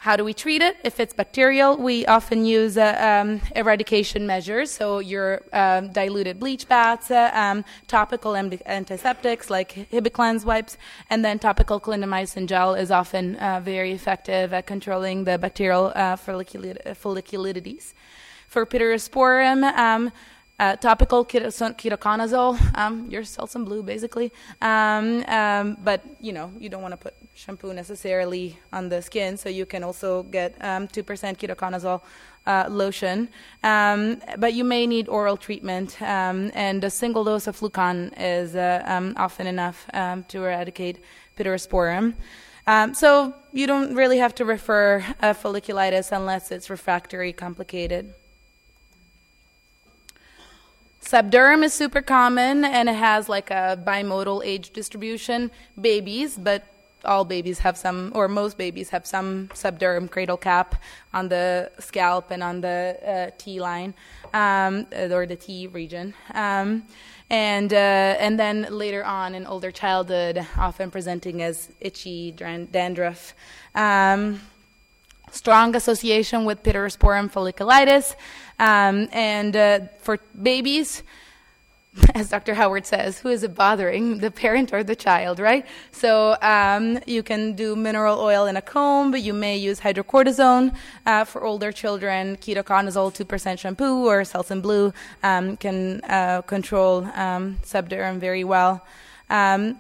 how 0.03 0.17
do 0.17 0.25
we 0.25 0.35
treat 0.35 0.63
it? 0.63 0.77
If 0.83 0.99
it's 0.99 1.15
bacterial, 1.15 1.77
we 1.77 2.05
often 2.07 2.45
use 2.45 2.77
uh, 2.77 3.21
um, 3.23 3.41
eradication 3.55 4.27
measures. 4.27 4.69
So 4.69 4.99
your 4.99 5.43
um, 5.53 5.93
diluted 5.93 6.41
bleach 6.41 6.67
baths, 6.67 7.13
uh, 7.13 7.31
um, 7.33 7.65
topical 7.87 8.35
antiseptics 8.35 9.49
like 9.49 9.71
Hibiclens 9.93 10.45
wipes, 10.45 10.77
and 11.09 11.25
then 11.25 11.39
topical 11.39 11.81
clindamycin 11.81 12.49
gel 12.49 12.75
is 12.75 12.91
often 12.91 13.37
uh, 13.37 13.61
very 13.61 13.93
effective 13.93 14.53
at 14.53 14.67
controlling 14.67 15.23
the 15.23 15.39
bacterial 15.39 15.93
uh, 15.95 16.17
folliculitis. 16.17 17.95
For 18.49 18.67
pityrosporum, 18.67 19.63
um, 19.79 20.11
uh, 20.63 20.77
topical 20.77 21.25
ketoconazole, 21.25 22.57
um, 22.79 23.07
your 23.11 23.23
Selsun 23.23 23.65
Blue, 23.65 23.83
basically. 23.83 24.31
Um, 24.61 25.25
um, 25.27 25.77
but 25.83 26.01
you 26.21 26.33
know, 26.33 26.53
you 26.61 26.69
don't 26.69 26.83
want 26.83 26.93
to 26.93 27.03
put 27.07 27.15
shampoo 27.35 27.73
necessarily 27.73 28.59
on 28.73 28.89
the 28.89 29.03
skin, 29.03 29.37
so 29.37 29.49
you 29.49 29.67
can 29.67 29.83
also 29.83 30.23
get 30.25 30.57
2% 30.61 30.69
um, 30.79 30.87
ketoconazole 30.89 32.01
uh, 32.47 32.67
lotion. 32.69 33.29
Um, 33.65 34.23
but 34.39 34.53
you 34.55 34.63
may 34.63 34.87
need 34.87 35.09
oral 35.09 35.37
treatment, 35.37 36.01
um, 36.01 36.53
and 36.55 36.85
a 36.85 36.91
single 36.91 37.25
dose 37.25 37.49
of 37.49 37.59
fluconazole 37.59 38.13
is 38.17 38.55
uh, 38.55 39.13
often 39.17 39.47
enough 39.49 39.87
to 40.29 40.45
eradicate 40.45 40.99
pityrosporum. 41.37 42.15
so 42.95 43.35
you 43.53 43.67
don't 43.67 43.97
really 43.97 44.19
have 44.19 44.35
to 44.37 44.45
refer 44.45 45.05
uh, 45.21 45.35
folliculitis 45.35 46.13
unless 46.13 46.53
it's 46.53 46.71
refractory 46.71 47.33
complicated. 47.33 48.15
Sebderm 51.03 51.65
is 51.65 51.75
super 51.75 52.01
common 52.01 52.65
and 52.65 52.89
it 52.89 52.95
has 52.95 53.29
like 53.29 53.51
a 53.51 53.79
bimodal 53.85 54.45
age 54.45 54.71
distribution. 54.71 55.51
Babies, 55.81 56.39
but 56.39 56.65
all 57.05 57.25
babies 57.25 57.59
have 57.59 57.77
some, 57.77 58.13
or 58.15 58.29
most 58.29 58.57
babies 58.57 58.91
have 58.91 59.05
some 59.05 59.49
sebderm 59.49 60.09
cradle 60.09 60.37
cap 60.37 60.81
on 61.13 61.29
the 61.29 61.71
scalp 61.81 62.31
and 62.31 62.43
on 62.43 62.61
the 62.61 62.97
uh, 63.05 63.31
T 63.37 63.61
line, 63.61 63.95
um, 64.33 64.87
or 64.93 65.27
the 65.27 65.37
T 65.37 65.67
region. 65.67 66.15
Um, 66.33 66.85
and, 67.29 67.73
uh, 67.73 67.77
and 67.77 68.39
then 68.39 68.69
later 68.71 69.05
on 69.05 69.35
in 69.35 69.47
older 69.47 69.73
childhood, 69.73 70.47
often 70.57 70.91
presenting 70.91 71.43
as 71.43 71.71
itchy 71.81 72.31
dandruff. 72.31 73.35
Um, 73.75 74.41
strong 75.33 75.75
association 75.75 76.45
with 76.45 76.63
pityrosporum 76.63 77.33
folliculitis. 77.33 78.15
Um, 78.61 79.09
and 79.13 79.57
uh, 79.57 79.81
for 80.01 80.19
babies, 80.41 81.03
as 82.15 82.31
Dr. 82.31 82.55
Howard 82.55 82.87
says, 82.87 83.19
who 83.19 83.29
is 83.29 83.43
it 83.43 83.55
bothering, 83.55 84.19
the 84.19 84.31
parent 84.31 84.73
or 84.73 84.83
the 84.83 84.97
child, 84.97 85.39
right? 85.39 85.67
So 85.91 86.37
um, 86.41 86.99
you 87.07 87.23
can 87.23 87.55
do 87.55 87.77
mineral 87.77 88.19
oil 88.19 88.47
in 88.47 88.57
a 88.57 88.63
comb, 88.63 89.15
you 89.15 89.35
may 89.35 89.57
use 89.57 89.81
hydrocortisone 89.81 90.75
uh, 91.05 91.25
for 91.25 91.45
older 91.45 91.71
children. 91.73 92.37
Ketoconazole 92.37 93.13
2% 93.13 93.59
shampoo 93.59 94.07
or 94.07 94.23
Selsun 94.23 94.63
Blue 94.63 94.93
um, 95.23 95.57
can 95.59 96.01
uh, 96.05 96.43
control 96.43 97.05
um, 97.15 97.59
sebderm 97.63 98.19
very 98.19 98.45
well. 98.45 98.87
Um, 99.29 99.79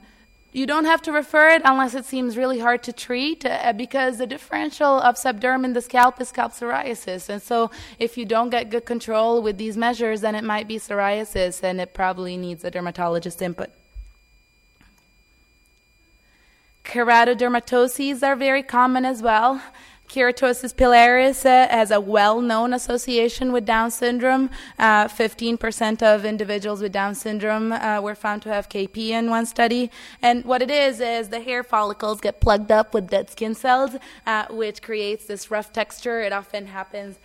you 0.52 0.66
don't 0.66 0.84
have 0.84 1.00
to 1.02 1.12
refer 1.12 1.48
it 1.48 1.62
unless 1.64 1.94
it 1.94 2.04
seems 2.04 2.36
really 2.36 2.58
hard 2.58 2.82
to 2.82 2.92
treat 2.92 3.44
uh, 3.46 3.72
because 3.72 4.18
the 4.18 4.26
differential 4.26 5.00
of 5.00 5.16
sebderm 5.16 5.64
in 5.64 5.72
the 5.72 5.80
scalp 5.80 6.20
is 6.20 6.28
scalp 6.28 6.52
psoriasis. 6.52 7.30
And 7.30 7.40
so 7.40 7.70
if 7.98 8.18
you 8.18 8.26
don't 8.26 8.50
get 8.50 8.68
good 8.68 8.84
control 8.84 9.40
with 9.40 9.56
these 9.56 9.78
measures, 9.78 10.20
then 10.20 10.34
it 10.34 10.44
might 10.44 10.68
be 10.68 10.76
psoriasis 10.76 11.62
and 11.62 11.80
it 11.80 11.94
probably 11.94 12.36
needs 12.36 12.64
a 12.64 12.70
dermatologist 12.70 13.40
input. 13.40 13.70
Keratodermatoses 16.84 18.22
are 18.22 18.36
very 18.36 18.62
common 18.62 19.06
as 19.06 19.22
well. 19.22 19.62
Keratosis 20.12 20.74
pilaris 20.74 21.46
uh, 21.46 21.66
has 21.68 21.90
a 21.90 21.98
well-known 21.98 22.74
association 22.74 23.50
with 23.50 23.64
Down 23.64 23.90
syndrome. 23.90 24.50
Uh, 24.78 25.08
15% 25.08 26.02
of 26.02 26.26
individuals 26.26 26.82
with 26.82 26.92
Down 26.92 27.14
syndrome 27.14 27.72
uh, 27.72 27.98
were 27.98 28.14
found 28.14 28.42
to 28.42 28.50
have 28.50 28.68
KP 28.68 29.08
in 29.08 29.30
one 29.30 29.46
study. 29.46 29.90
And 30.20 30.44
what 30.44 30.60
it 30.60 30.70
is 30.70 31.00
is 31.00 31.30
the 31.30 31.40
hair 31.40 31.62
follicles 31.62 32.20
get 32.20 32.42
plugged 32.42 32.70
up 32.70 32.92
with 32.92 33.08
dead 33.08 33.30
skin 33.30 33.54
cells, 33.54 33.96
uh, 34.26 34.44
which 34.50 34.82
creates 34.82 35.24
this 35.24 35.50
rough 35.50 35.72
texture. 35.72 36.20
It 36.20 36.34
often 36.34 36.66
happens 36.66 37.18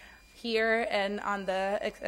here 0.47 0.87
and 0.89 1.19
on 1.21 1.39
the 1.45 1.63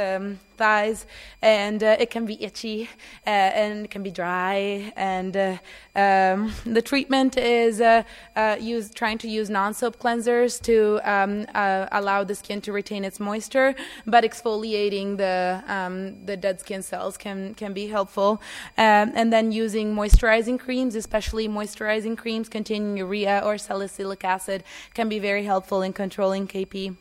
um, 0.05 0.39
thighs, 0.59 0.99
and 1.41 1.79
uh, 1.83 2.03
it 2.03 2.09
can 2.15 2.25
be 2.31 2.35
itchy 2.47 2.79
uh, 3.25 3.61
and 3.63 3.85
it 3.85 3.91
can 3.95 4.03
be 4.09 4.13
dry. 4.23 4.93
And 4.95 5.33
uh, 5.35 5.57
um, 6.05 6.53
the 6.77 6.83
treatment 6.91 7.33
is 7.37 7.81
uh, 7.81 8.03
uh, 8.35 8.55
use, 8.73 8.85
trying 9.01 9.17
to 9.23 9.27
use 9.39 9.47
non-soap 9.49 9.95
cleansers 10.03 10.61
to 10.69 10.75
um, 11.13 11.31
uh, 11.55 11.87
allow 11.99 12.19
the 12.23 12.35
skin 12.41 12.59
to 12.61 12.71
retain 12.81 13.03
its 13.09 13.19
moisture, 13.19 13.69
but 14.13 14.21
exfoliating 14.29 15.07
the 15.23 15.63
um, 15.75 15.93
the 16.29 16.37
dead 16.45 16.57
skin 16.63 16.81
cells 16.91 17.17
can 17.17 17.39
can 17.61 17.71
be 17.73 17.85
helpful. 17.87 18.31
Um, 18.77 19.07
and 19.19 19.27
then 19.35 19.45
using 19.65 19.87
moisturizing 20.01 20.57
creams, 20.65 20.93
especially 21.03 21.45
moisturizing 21.59 22.15
creams 22.23 22.47
containing 22.57 22.97
urea 22.97 23.41
or 23.47 23.57
salicylic 23.57 24.23
acid, 24.35 24.59
can 24.93 25.07
be 25.09 25.19
very 25.29 25.43
helpful 25.51 25.79
in 25.81 25.91
controlling 25.93 26.47
KP. 26.47 26.95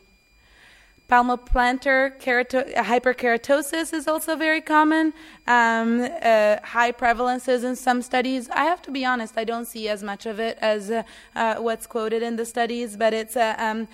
Palmoplantar 1.09 2.19
kerato- 2.21 2.71
hyperkeratosis 2.75 3.93
is 3.93 4.07
also 4.07 4.35
very 4.35 4.61
common. 4.61 5.11
Um, 5.47 6.01
uh, 6.01 6.57
high 6.63 6.91
prevalences 6.91 7.63
in 7.63 7.75
some 7.75 8.03
studies. 8.03 8.47
I 8.51 8.65
have 8.65 8.81
to 8.83 8.91
be 8.91 9.03
honest, 9.03 9.35
I 9.35 9.43
don't 9.43 9.65
see 9.65 9.89
as 9.89 10.03
much 10.03 10.27
of 10.27 10.39
it 10.39 10.59
as 10.61 10.91
uh, 10.91 11.03
uh, 11.35 11.55
what's 11.55 11.87
quoted 11.87 12.21
in 12.21 12.35
the 12.35 12.45
studies, 12.45 12.95
but 12.95 13.13
it's 13.13 13.35
uh, 13.35 13.55
um, 13.57 13.87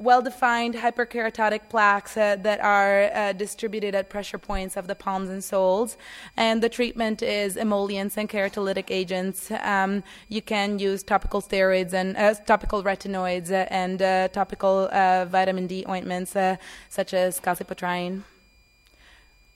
well-defined 0.00 0.74
hyperkeratotic 0.74 1.68
plaques 1.68 2.16
uh, 2.16 2.36
that 2.36 2.58
are 2.60 3.10
uh, 3.12 3.32
distributed 3.34 3.94
at 3.94 4.08
pressure 4.08 4.38
points 4.38 4.76
of 4.76 4.86
the 4.86 4.94
palms 4.94 5.28
and 5.28 5.44
soles. 5.44 5.96
And 6.36 6.62
the 6.62 6.70
treatment 6.70 7.22
is 7.22 7.56
emollients 7.56 8.16
and 8.16 8.28
keratolytic 8.28 8.86
agents. 8.88 9.50
Um, 9.60 10.02
you 10.28 10.40
can 10.40 10.78
use 10.78 11.02
topical 11.02 11.42
steroids 11.42 11.92
and 11.92 12.16
uh, 12.16 12.34
topical 12.46 12.82
retinoids 12.82 13.50
and 13.70 14.00
uh, 14.00 14.28
topical 14.28 14.88
uh, 14.90 15.26
vitamin 15.26 15.66
D 15.66 15.84
ointments 15.86 16.34
uh, 16.34 16.56
such 16.88 17.12
as 17.12 17.38
calcipotriene. 17.38 18.22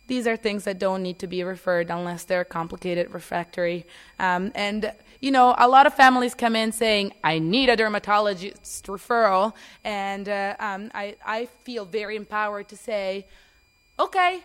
These 0.06 0.26
are 0.26 0.36
things 0.36 0.64
that 0.64 0.78
don't 0.78 1.02
need 1.02 1.18
to 1.20 1.26
be 1.26 1.42
referred 1.42 1.88
unless 1.88 2.24
they're 2.24 2.44
complicated 2.44 3.14
refractory. 3.14 3.86
Um, 4.18 4.52
and 4.54 4.92
you 5.24 5.30
know, 5.30 5.54
a 5.56 5.66
lot 5.66 5.86
of 5.86 5.94
families 5.94 6.34
come 6.34 6.54
in 6.54 6.70
saying, 6.70 7.14
I 7.24 7.38
need 7.38 7.70
a 7.70 7.76
dermatologist 7.76 8.84
referral. 8.84 9.54
And 9.82 10.28
uh, 10.28 10.54
um, 10.58 10.90
I, 10.92 11.16
I 11.24 11.46
feel 11.62 11.86
very 11.86 12.14
empowered 12.14 12.68
to 12.68 12.76
say, 12.76 13.24
okay, 13.98 14.42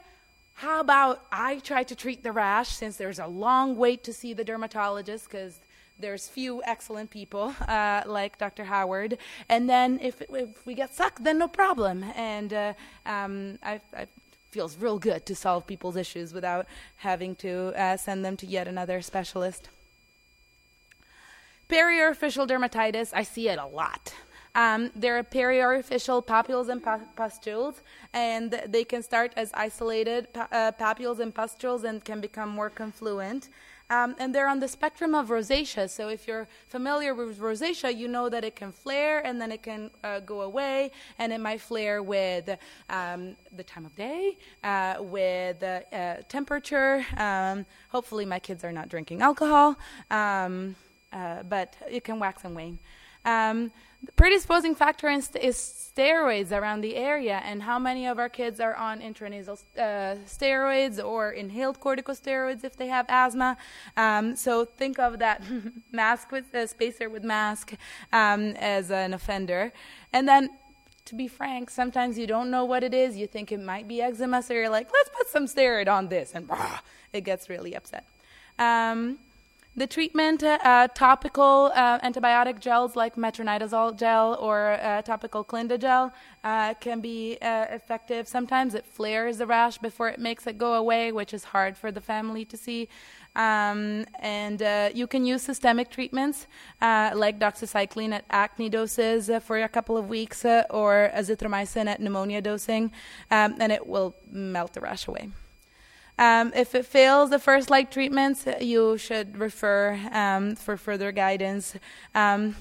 how 0.53 0.79
about 0.79 1.21
I 1.33 1.59
try 1.59 1.83
to 1.83 1.95
treat 1.95 2.24
the 2.24 2.31
rash 2.31 2.69
since 2.69 2.95
there's 2.95 3.19
a 3.19 3.27
long 3.27 3.75
wait 3.75 4.05
to 4.05 4.13
see 4.13 4.33
the 4.33 4.45
dermatologist 4.45 5.25
because 5.25 5.59
there's 6.00 6.29
few 6.29 6.63
excellent 6.63 7.09
people 7.09 7.53
uh, 7.67 8.03
like 8.05 8.38
Dr. 8.38 8.63
Howard, 8.63 9.17
and 9.50 9.69
then 9.69 10.00
if, 10.01 10.21
if 10.29 10.65
we 10.65 10.75
get 10.75 10.93
stuck, 10.93 11.19
then 11.19 11.39
no 11.39 11.50
problem. 11.50 12.05
And 12.15 12.53
uh, 12.53 12.74
um, 13.05 13.59
I, 13.62 13.81
I 13.93 14.07
feels 14.50 14.77
real 14.77 14.98
good 14.98 15.25
to 15.25 15.36
solve 15.36 15.67
people's 15.67 15.98
issues 15.98 16.33
without 16.33 16.67
having 16.95 17.36
to 17.36 17.74
uh, 17.75 17.98
send 17.98 18.24
them 18.24 18.38
to 18.38 18.45
yet 18.45 18.65
another 18.65 19.01
specialist. 19.01 19.67
Periorificial 21.70 22.48
dermatitis, 22.48 23.12
I 23.14 23.22
see 23.22 23.48
it 23.48 23.60
a 23.60 23.66
lot. 23.66 24.14
Um, 24.56 24.90
there 24.96 25.18
are 25.20 25.24
periorificial 25.24 26.26
papules 26.26 26.70
and 26.70 26.84
pustules, 27.16 27.82
and 28.12 28.60
they 28.68 28.84
can 28.84 29.04
start 29.04 29.32
as 29.38 29.52
isolated 29.54 30.34
pa- 30.34 30.48
uh, 30.52 30.72
papules 30.72 31.20
and 31.20 31.34
pustules 31.34 31.84
and 31.84 32.04
can 32.04 32.20
become 32.20 32.50
more 32.50 32.72
confluent. 32.72 33.50
Um, 33.92 34.16
and 34.20 34.34
they're 34.34 34.48
on 34.48 34.60
the 34.60 34.68
spectrum 34.68 35.14
of 35.14 35.30
rosacea. 35.30 35.90
So 35.90 36.10
if 36.10 36.28
you're 36.28 36.48
familiar 36.68 37.14
with 37.14 37.40
rosacea, 37.40 37.96
you 37.96 38.08
know 38.08 38.30
that 38.30 38.44
it 38.44 38.56
can 38.56 38.72
flare 38.72 39.26
and 39.26 39.40
then 39.40 39.52
it 39.52 39.64
can 39.64 39.92
uh, 40.04 40.20
go 40.22 40.42
away, 40.42 40.92
and 41.20 41.32
it 41.32 41.40
might 41.40 41.62
flare 41.62 42.02
with 42.02 42.50
um, 42.90 43.36
the 43.56 43.64
time 43.64 43.86
of 43.86 43.96
day, 43.96 44.38
uh, 44.64 44.96
with 45.00 45.62
uh, 45.62 46.16
temperature. 46.28 47.06
Um, 47.18 47.66
hopefully, 47.90 48.26
my 48.26 48.40
kids 48.40 48.64
are 48.64 48.72
not 48.72 48.90
drinking 48.90 49.22
alcohol, 49.22 49.78
um, 50.10 50.76
uh, 51.12 51.44
but 51.44 51.75
it 51.89 52.04
can 52.04 52.20
wax 52.20 52.44
and 52.44 52.56
wane. 52.56 52.80
Um, 53.25 53.72
the 54.01 54.13
predisposing 54.13 54.75
factor 54.75 55.10
is, 55.10 55.30
is, 55.36 55.58
steroids 55.58 56.54
around 56.54 56.80
the 56.82 56.96
area, 56.96 57.42
and 57.44 57.63
how 57.63 57.78
many 57.78 58.08
of 58.08 58.18
our 58.18 58.30
kids 58.30 58.62
are 58.62 58.75
on 58.75 59.01
intranasal 59.01 59.62
uh, 59.78 60.16
steroids 60.25 61.04
or 61.04 61.32
inhaled 61.32 61.82
corticosteroids 61.82 62.63
if 62.63 62.78
they 62.78 62.88
have 62.88 63.06
asthma. 63.10 63.58
Um, 63.98 64.38
so 64.38 64.63
think 64.63 65.00
of 65.00 65.20
that 65.20 65.44
mask 65.92 66.32
with 66.32 66.46
a 66.54 66.62
uh, 66.62 66.68
spacer 66.68 67.10
with 67.10 67.25
mask 67.25 67.74
um, 68.13 68.51
as 68.56 68.92
an 68.92 69.13
offender, 69.13 69.74
and 70.13 70.28
then. 70.28 70.50
To 71.06 71.16
be 71.16 71.28
frank, 71.28 71.72
sometimes 71.72 72.20
you 72.20 72.28
don't 72.28 72.51
know 72.51 72.66
what 72.66 72.84
it 72.84 72.94
is. 72.94 73.18
You 73.18 73.25
think 73.25 73.51
it 73.51 73.60
might 73.60 73.88
be 73.88 74.00
eczema, 74.00 74.44
so 74.44 74.54
you're 74.54 74.70
like, 74.70 74.92
let's 74.94 75.10
put 75.10 75.28
some 75.28 75.48
steroid 75.48 75.88
on 75.88 76.08
this, 76.08 76.34
and 76.36 76.48
it 77.13 77.22
gets 77.22 77.50
really 77.50 77.74
upset. 77.74 78.06
Um, 78.60 79.18
the 79.76 79.88
treatment, 79.88 80.44
uh, 80.44 80.88
topical 80.94 81.72
uh, 81.74 82.00
antibiotic 82.00 82.60
gels 82.60 82.96
like 82.96 83.16
metronidazole 83.16 83.98
gel 83.98 84.36
or 84.42 84.72
uh, 84.72 85.02
topical 85.04 85.44
Clinda 85.44 85.78
gel 85.78 86.12
uh, 86.44 86.74
can 86.76 87.00
be 87.00 87.38
uh, 87.42 87.66
effective. 87.70 88.28
Sometimes 88.28 88.74
it 88.74 88.86
flares 88.86 89.38
the 89.38 89.46
rash 89.46 89.78
before 89.78 90.10
it 90.10 90.20
makes 90.20 90.48
it 90.48 90.58
go 90.58 90.74
away, 90.74 91.12
which 91.12 91.34
is 91.34 91.46
hard 91.46 91.78
for 91.78 91.92
the 91.92 92.02
family 92.02 92.44
to 92.46 92.58
see. 92.58 92.90
Um, 93.36 94.06
and 94.20 94.62
uh, 94.62 94.90
you 94.94 95.08
can 95.08 95.24
use 95.24 95.44
systemic 95.44 95.90
treatments 95.90 96.48
like 96.82 97.40
doxycycline 97.40 98.12
at 98.12 98.26
acne 98.32 98.70
doses 98.70 99.30
for 99.46 99.62
a 99.62 99.70
couple 99.70 99.96
of 99.98 100.10
weeks 100.10 100.44
or 100.44 101.12
azithromycin 101.16 101.86
at 101.86 102.02
pneumonia 102.02 102.42
dosing, 102.42 102.92
um, 103.32 103.56
and 103.60 103.72
it 103.72 103.88
will 103.88 104.16
melt 104.32 104.74
the 104.74 104.82
rash 104.82 105.08
away. 105.08 105.30
Um, 106.20 106.52
if 106.54 106.76
it 106.76 106.86
fails 106.86 107.30
the 107.30 107.40
first 107.40 107.70
light 107.70 107.94
treatments, 107.94 108.46
you 108.60 108.98
should 108.98 109.38
refer 109.38 109.98
um, 110.12 110.58
for 110.58 110.76
further 110.76 111.14
guidance. 111.14 111.76
Um, 112.14 112.58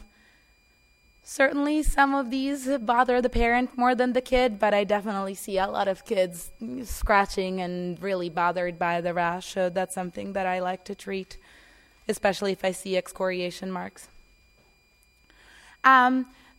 certainly, 1.25 1.83
some 1.83 2.15
of 2.15 2.31
these 2.31 2.69
bother 2.79 3.21
the 3.21 3.29
parent 3.29 3.77
more 3.77 3.97
than 3.97 4.12
the 4.12 4.21
kid, 4.21 4.61
but 4.61 4.73
I 4.75 4.85
definitely 4.85 5.35
see 5.35 5.59
a 5.59 5.67
lot 5.67 5.88
of 5.88 6.05
kids 6.05 6.53
scratching 6.85 7.61
and 7.61 8.00
really 8.00 8.29
bothered 8.29 8.79
by 8.79 9.00
the 9.00 9.12
rash. 9.12 9.53
So 9.55 9.69
that's 9.71 9.93
something 9.93 10.35
that 10.35 10.47
I 10.47 10.61
like 10.61 10.85
to 10.85 10.95
treat, 10.95 11.37
especially 12.09 12.53
if 12.53 12.65
I 12.65 12.71
see 12.71 12.97
excoriation 12.97 13.73
marks. 13.73 14.07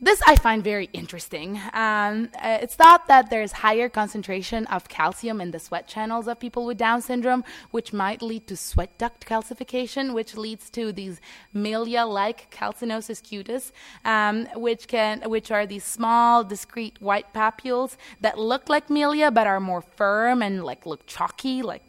This 0.01 0.21
I 0.25 0.37
find 0.37 0.63
very 0.63 0.89
interesting. 0.93 1.59
Um, 1.73 2.29
uh, 2.41 2.59
it's 2.61 2.73
thought 2.75 3.07
that 3.09 3.29
there's 3.29 3.51
higher 3.51 3.89
concentration 3.89 4.65
of 4.67 4.87
calcium 4.87 5.41
in 5.41 5.51
the 5.51 5.59
sweat 5.59 5.89
channels 5.89 6.25
of 6.29 6.39
people 6.39 6.65
with 6.65 6.77
Down 6.77 7.01
syndrome, 7.01 7.43
which 7.71 7.91
might 7.91 8.21
lead 8.21 8.47
to 8.47 8.55
sweat 8.55 8.97
duct 8.97 9.25
calcification, 9.25 10.13
which 10.13 10.37
leads 10.37 10.69
to 10.69 10.93
these 10.93 11.19
milia-like 11.53 12.49
calcinosis 12.49 13.21
cutis, 13.21 13.73
um, 14.05 14.47
which 14.55 14.87
can, 14.87 15.21
which 15.29 15.51
are 15.51 15.65
these 15.65 15.83
small, 15.83 16.45
discrete 16.45 17.01
white 17.01 17.33
papules 17.33 17.97
that 18.21 18.39
look 18.39 18.69
like 18.69 18.87
milia 18.87 19.33
but 19.33 19.47
are 19.47 19.59
more 19.59 19.81
firm 19.81 20.41
and 20.41 20.63
like 20.63 20.85
look 20.85 21.05
chalky, 21.07 21.61
like 21.61 21.83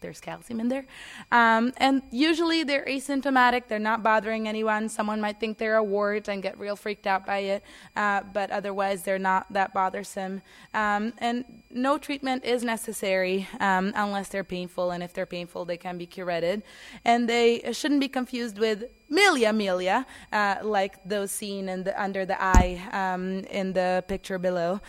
there's 0.00 0.20
calcium 0.20 0.60
in 0.60 0.68
there. 0.68 0.86
Um, 1.30 1.72
and 1.76 2.02
usually 2.10 2.64
they're 2.64 2.84
asymptomatic, 2.84 3.68
they're 3.68 3.78
not 3.78 4.02
bothering 4.02 4.48
anyone. 4.48 4.88
Someone 4.88 5.20
might 5.20 5.40
think 5.40 5.58
they're 5.58 5.76
a 5.76 5.84
wart 5.84 6.28
and 6.28 6.42
get 6.42 6.58
real 6.58 6.76
freaked 6.76 7.06
out 7.06 7.26
by 7.26 7.38
it, 7.38 7.64
uh, 7.96 8.22
but 8.32 8.50
otherwise 8.50 9.02
they're 9.02 9.18
not 9.18 9.52
that 9.52 9.72
bothersome. 9.72 10.42
Um, 10.74 11.12
and 11.18 11.44
no 11.70 11.98
treatment 11.98 12.44
is 12.44 12.62
necessary 12.64 13.48
um, 13.60 13.92
unless 13.94 14.28
they're 14.28 14.44
painful, 14.44 14.90
and 14.90 15.02
if 15.02 15.12
they're 15.12 15.26
painful, 15.26 15.64
they 15.64 15.76
can 15.76 15.98
be 15.98 16.06
curetted. 16.06 16.62
And 17.04 17.28
they 17.28 17.72
shouldn't 17.72 18.00
be 18.00 18.08
confused 18.08 18.58
with 18.58 18.84
milia 19.10 19.54
milia, 19.54 20.06
uh, 20.32 20.64
like 20.64 21.02
those 21.04 21.30
seen 21.30 21.68
in 21.68 21.84
the, 21.84 22.00
under 22.00 22.24
the 22.24 22.40
eye 22.40 22.80
um, 22.92 23.44
in 23.50 23.72
the 23.72 24.04
picture 24.08 24.38
below. 24.38 24.80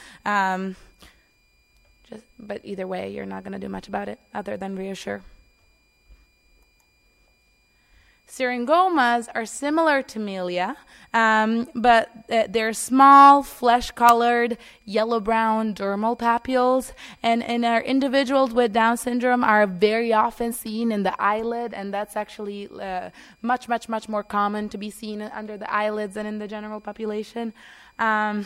Just, 2.11 2.25
but 2.37 2.59
either 2.63 2.85
way, 2.85 3.09
you're 3.09 3.25
not 3.25 3.43
going 3.43 3.53
to 3.53 3.59
do 3.59 3.69
much 3.69 3.87
about 3.87 4.09
it 4.09 4.19
other 4.33 4.57
than 4.57 4.75
reassure. 4.75 5.21
Syringomas 8.29 9.27
are 9.35 9.45
similar 9.45 10.01
to 10.01 10.17
milia, 10.17 10.77
um, 11.13 11.67
but 11.75 12.09
uh, 12.29 12.43
they're 12.47 12.71
small, 12.71 13.43
flesh 13.43 13.91
colored, 13.91 14.57
yellow 14.85 15.19
brown 15.19 15.73
dermal 15.73 16.17
papules. 16.17 16.93
And 17.21 17.43
in 17.43 17.65
our 17.65 17.81
individuals 17.81 18.53
with 18.53 18.71
Down 18.71 18.95
syndrome, 18.95 19.43
are 19.43 19.67
very 19.67 20.13
often 20.13 20.53
seen 20.53 20.93
in 20.93 21.03
the 21.03 21.21
eyelid, 21.21 21.73
and 21.73 21.93
that's 21.93 22.15
actually 22.15 22.69
uh, 22.69 23.09
much, 23.41 23.67
much, 23.67 23.89
much 23.89 24.07
more 24.07 24.23
common 24.23 24.69
to 24.69 24.77
be 24.77 24.89
seen 24.89 25.21
under 25.21 25.57
the 25.57 25.71
eyelids 25.71 26.13
than 26.13 26.25
in 26.25 26.39
the 26.39 26.47
general 26.47 26.79
population. 26.79 27.51
Um, 27.99 28.45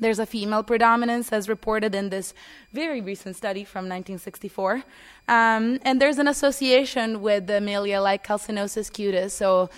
there's 0.00 0.18
a 0.18 0.26
female 0.26 0.62
predominance, 0.62 1.32
as 1.32 1.48
reported 1.48 1.94
in 1.94 2.08
this 2.08 2.34
very 2.72 3.00
recent 3.00 3.36
study 3.36 3.64
from 3.64 3.84
1964. 3.84 4.82
Um, 5.28 5.78
and 5.82 6.00
there's 6.00 6.18
an 6.18 6.26
association 6.26 7.20
with 7.20 7.46
the 7.46 7.60
milia 7.60 8.02
like 8.02 8.26
calcinosis 8.26 8.90
cutis, 8.90 9.30
so 9.30 9.70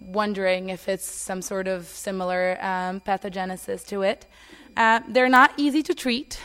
wondering 0.00 0.68
if 0.68 0.88
it's 0.88 1.04
some 1.04 1.42
sort 1.42 1.68
of 1.68 1.86
similar 1.86 2.58
um, 2.60 3.00
pathogenesis 3.00 3.86
to 3.86 4.02
it. 4.02 4.26
Uh, 4.76 5.00
they're 5.08 5.28
not 5.28 5.52
easy 5.56 5.82
to 5.82 5.94
treat. 5.94 6.38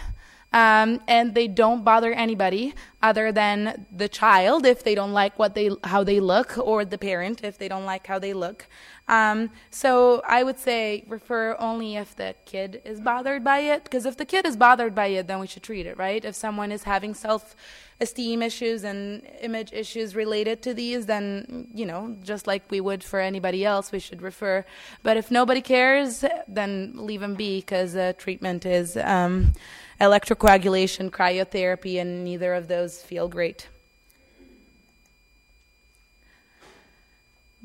Um, 0.54 1.02
and 1.08 1.34
they 1.34 1.48
don't 1.48 1.84
bother 1.84 2.14
anybody 2.14 2.76
other 3.02 3.32
than 3.32 3.88
the 3.92 4.08
child 4.08 4.66
if 4.66 4.84
they 4.84 4.96
don't 4.96 5.12
like 5.12 5.38
what 5.40 5.56
they 5.56 5.72
how 5.84 6.04
they 6.04 6.20
look, 6.20 6.58
or 6.58 6.86
the 6.86 6.98
parent 6.98 7.44
if 7.44 7.58
they 7.58 7.68
don't 7.68 7.86
like 7.86 8.06
how 8.06 8.20
they 8.20 8.34
look. 8.34 8.68
Um, 9.08 9.50
so 9.72 10.22
I 10.28 10.44
would 10.44 10.60
say 10.60 11.04
refer 11.08 11.58
only 11.60 11.98
if 11.98 12.16
the 12.16 12.36
kid 12.46 12.82
is 12.86 13.02
bothered 13.02 13.44
by 13.44 13.60
it, 13.60 13.84
because 13.84 14.06
if 14.06 14.16
the 14.16 14.26
kid 14.26 14.46
is 14.46 14.56
bothered 14.56 14.96
by 14.96 15.08
it, 15.08 15.28
then 15.28 15.40
we 15.40 15.48
should 15.48 15.64
treat 15.64 15.86
it, 15.86 15.98
right? 15.98 16.24
If 16.24 16.36
someone 16.36 16.72
is 16.72 16.84
having 16.84 17.14
self 17.14 17.56
esteem 18.00 18.42
issues 18.42 18.84
and 18.84 19.24
image 19.42 19.72
issues 19.74 20.16
related 20.16 20.62
to 20.62 20.74
these, 20.74 21.06
then, 21.06 21.68
you 21.74 21.86
know, 21.86 22.16
just 22.24 22.48
like 22.48 22.64
we 22.70 22.80
would 22.80 23.04
for 23.04 23.20
anybody 23.20 23.66
else, 23.66 23.92
we 23.92 24.00
should 24.00 24.22
refer. 24.22 24.66
But 25.04 25.18
if 25.18 25.32
nobody 25.32 25.62
cares, 25.62 26.24
then 26.48 26.94
leave 26.96 27.22
them 27.22 27.36
be, 27.36 27.60
because 27.60 27.96
uh, 27.96 28.14
treatment 28.18 28.66
is 28.66 28.98
um, 28.98 29.54
electrocoagulation, 30.00 31.10
cryotherapy, 31.10 32.00
and 32.00 32.24
neither 32.24 32.54
of 32.54 32.68
those 32.68 33.02
feel 33.02 33.28
great. 33.28 33.68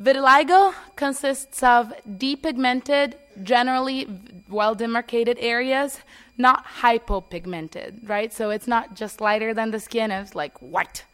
Vitiligo 0.00 0.74
consists 0.94 1.60
of 1.62 1.92
depigmented, 2.08 3.14
generally 3.42 4.06
well 4.48 4.74
demarcated 4.76 5.36
areas, 5.40 6.00
not 6.36 6.64
hypopigmented, 6.80 8.08
right? 8.08 8.32
So 8.32 8.50
it's 8.50 8.68
not 8.68 8.94
just 8.94 9.20
lighter 9.20 9.52
than 9.52 9.72
the 9.72 9.80
skin, 9.80 10.12
it's 10.12 10.36
like 10.36 10.56
white. 10.58 11.04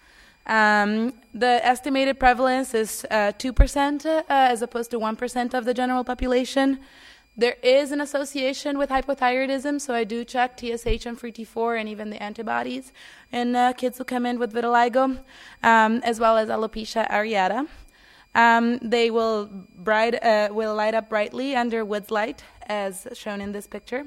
Um, 0.47 1.15
the 1.33 1.65
estimated 1.65 2.21
prevalence 2.21 2.75
is 2.75 3.07
uh, 3.11 3.33
2% 3.39 4.05
uh, 4.05 4.23
as 4.29 4.61
opposed 4.61 4.91
to 4.91 4.99
1% 4.99 5.55
of 5.55 5.65
the 5.65 5.73
general 5.73 6.05
population. 6.05 6.81
There 7.37 7.57
is 7.65 7.91
an 7.91 8.01
association 8.01 8.79
with 8.79 8.91
hypothyroidism, 8.91 9.81
so 9.81 9.93
I 9.93 10.05
do 10.05 10.25
check 10.25 10.57
TSH 10.57 11.05
and 11.05 11.19
free 11.19 11.33
T4 11.33 11.81
and 11.81 11.89
even 11.89 12.11
the 12.11 12.23
antibodies 12.23 12.93
in 13.33 13.57
uh, 13.57 13.73
kids 13.73 13.99
who 13.99 14.05
come 14.05 14.25
in 14.25 14.39
with 14.39 14.53
vitiligo, 14.53 15.19
um, 15.65 16.01
as 16.05 16.21
well 16.21 16.37
as 16.37 16.49
alopecia 16.49 17.11
areata. 17.11 17.67
Um, 18.37 18.79
they 18.79 19.11
will, 19.11 19.47
bright, 19.75 20.23
uh, 20.23 20.51
will 20.53 20.77
light 20.77 20.95
up 20.95 21.09
brightly 21.09 21.57
under 21.57 21.85
Wood's 21.85 22.13
light, 22.13 22.45
as 22.69 23.09
shown 23.15 23.41
in 23.41 23.51
this 23.51 23.67
picture. 23.67 24.07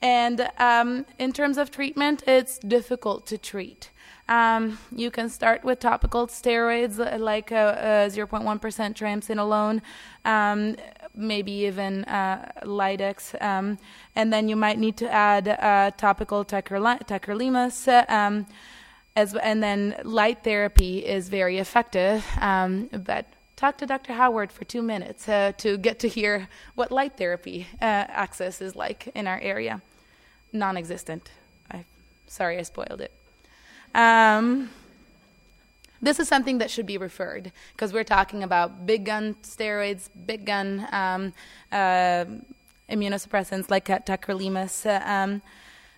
And 0.00 0.48
um, 0.58 1.06
in 1.18 1.32
terms 1.32 1.58
of 1.58 1.72
treatment, 1.72 2.22
it's 2.26 2.58
difficult 2.58 3.26
to 3.28 3.38
treat. 3.38 3.90
Um, 4.28 4.78
you 4.94 5.10
can 5.10 5.28
start 5.28 5.64
with 5.64 5.80
topical 5.80 6.26
steroids 6.28 6.98
like 7.18 7.50
a, 7.50 8.06
a 8.08 8.10
0.1% 8.10 8.60
triamcinolone, 8.94 9.82
um, 10.24 10.76
maybe 11.14 11.52
even 11.52 12.04
uh, 12.04 12.50
Lidex, 12.62 13.40
um, 13.42 13.78
and 14.16 14.32
then 14.32 14.48
you 14.48 14.56
might 14.56 14.78
need 14.78 14.96
to 14.98 15.10
add 15.10 15.48
uh, 15.48 15.90
topical 15.96 16.44
tacrolimus. 16.44 18.10
Um, 18.10 18.46
as, 19.16 19.34
and 19.34 19.62
then 19.62 19.94
light 20.02 20.42
therapy 20.42 20.98
is 20.98 21.28
very 21.28 21.58
effective, 21.58 22.24
um, 22.40 22.88
but 22.92 23.26
talk 23.56 23.78
to 23.78 23.86
Dr. 23.86 24.12
Howard 24.14 24.50
for 24.50 24.64
two 24.64 24.82
minutes 24.82 25.28
uh, 25.28 25.52
to 25.58 25.78
get 25.78 26.00
to 26.00 26.08
hear 26.08 26.48
what 26.74 26.90
light 26.90 27.16
therapy 27.16 27.68
uh, 27.80 27.84
access 27.84 28.60
is 28.60 28.74
like 28.74 29.08
in 29.14 29.26
our 29.26 29.38
area. 29.40 29.80
Non 30.52 30.76
existent. 30.76 31.30
I, 31.70 31.84
sorry, 32.26 32.58
I 32.58 32.62
spoiled 32.62 33.00
it. 33.00 33.12
This 36.04 36.20
is 36.20 36.28
something 36.28 36.58
that 36.58 36.70
should 36.70 36.84
be 36.84 36.98
referred 36.98 37.50
because 37.72 37.94
we're 37.94 38.04
talking 38.04 38.42
about 38.42 38.84
big 38.84 39.06
gun 39.06 39.36
steroids, 39.42 40.10
big 40.26 40.44
gun 40.44 40.86
um, 40.92 41.32
uh, 41.72 42.26
immunosuppressants 42.90 43.70
like 43.70 43.86
tacrolimus. 43.86 44.84
Uh, 44.84 45.02
um, 45.10 45.40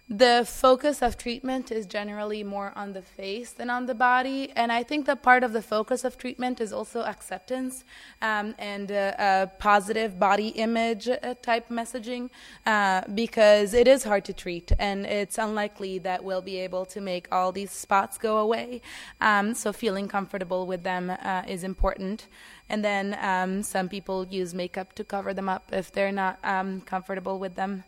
the 0.09 0.47
focus 0.49 1.03
of 1.03 1.19
treatment 1.19 1.73
is 1.73 1.85
generally 1.85 2.45
more 2.45 2.73
on 2.77 2.93
the 2.93 3.03
face 3.03 3.51
than 3.51 3.69
on 3.69 3.87
the 3.87 3.95
body. 3.95 4.53
And 4.55 4.71
I 4.71 4.85
think 4.85 5.05
that 5.07 5.21
part 5.21 5.43
of 5.43 5.53
the 5.53 5.63
focus 5.63 6.05
of 6.05 6.17
treatment 6.17 6.61
is 6.61 6.73
also 6.73 7.03
acceptance 7.03 7.85
um, 8.23 8.55
and 8.57 8.93
uh, 8.93 9.47
positive 9.59 10.17
body 10.17 10.49
image 10.49 11.09
uh, 11.09 11.35
type 11.43 11.69
messaging 11.71 12.31
uh, 12.67 13.03
because 13.15 13.75
it 13.75 13.89
is 13.89 14.05
hard 14.05 14.25
to 14.27 14.33
treat 14.33 14.71
and 14.79 15.07
it's 15.07 15.39
unlikely 15.39 15.99
that 15.99 16.23
we'll 16.23 16.41
be 16.41 16.59
able 16.61 16.87
to 16.87 17.01
make 17.01 17.27
all 17.33 17.51
these 17.51 17.73
spots 17.73 18.17
go 18.17 18.39
away. 18.39 18.83
Um, 19.21 19.55
so 19.55 19.73
feeling 19.73 20.07
comfortable 20.07 20.69
with 20.69 20.85
them 20.85 21.11
uh, 21.11 21.43
is 21.49 21.65
important. 21.65 22.29
And 22.69 22.85
then 22.85 23.19
um, 23.21 23.65
some 23.65 23.89
people 23.89 24.25
use 24.29 24.55
makeup 24.55 24.93
to 24.95 25.03
cover 25.03 25.35
them 25.35 25.49
up 25.49 25.71
if 25.73 25.91
they're 25.91 26.13
not 26.13 26.39
um, 26.45 26.83
comfortable 26.83 27.41
with 27.41 27.57
them. 27.57 27.83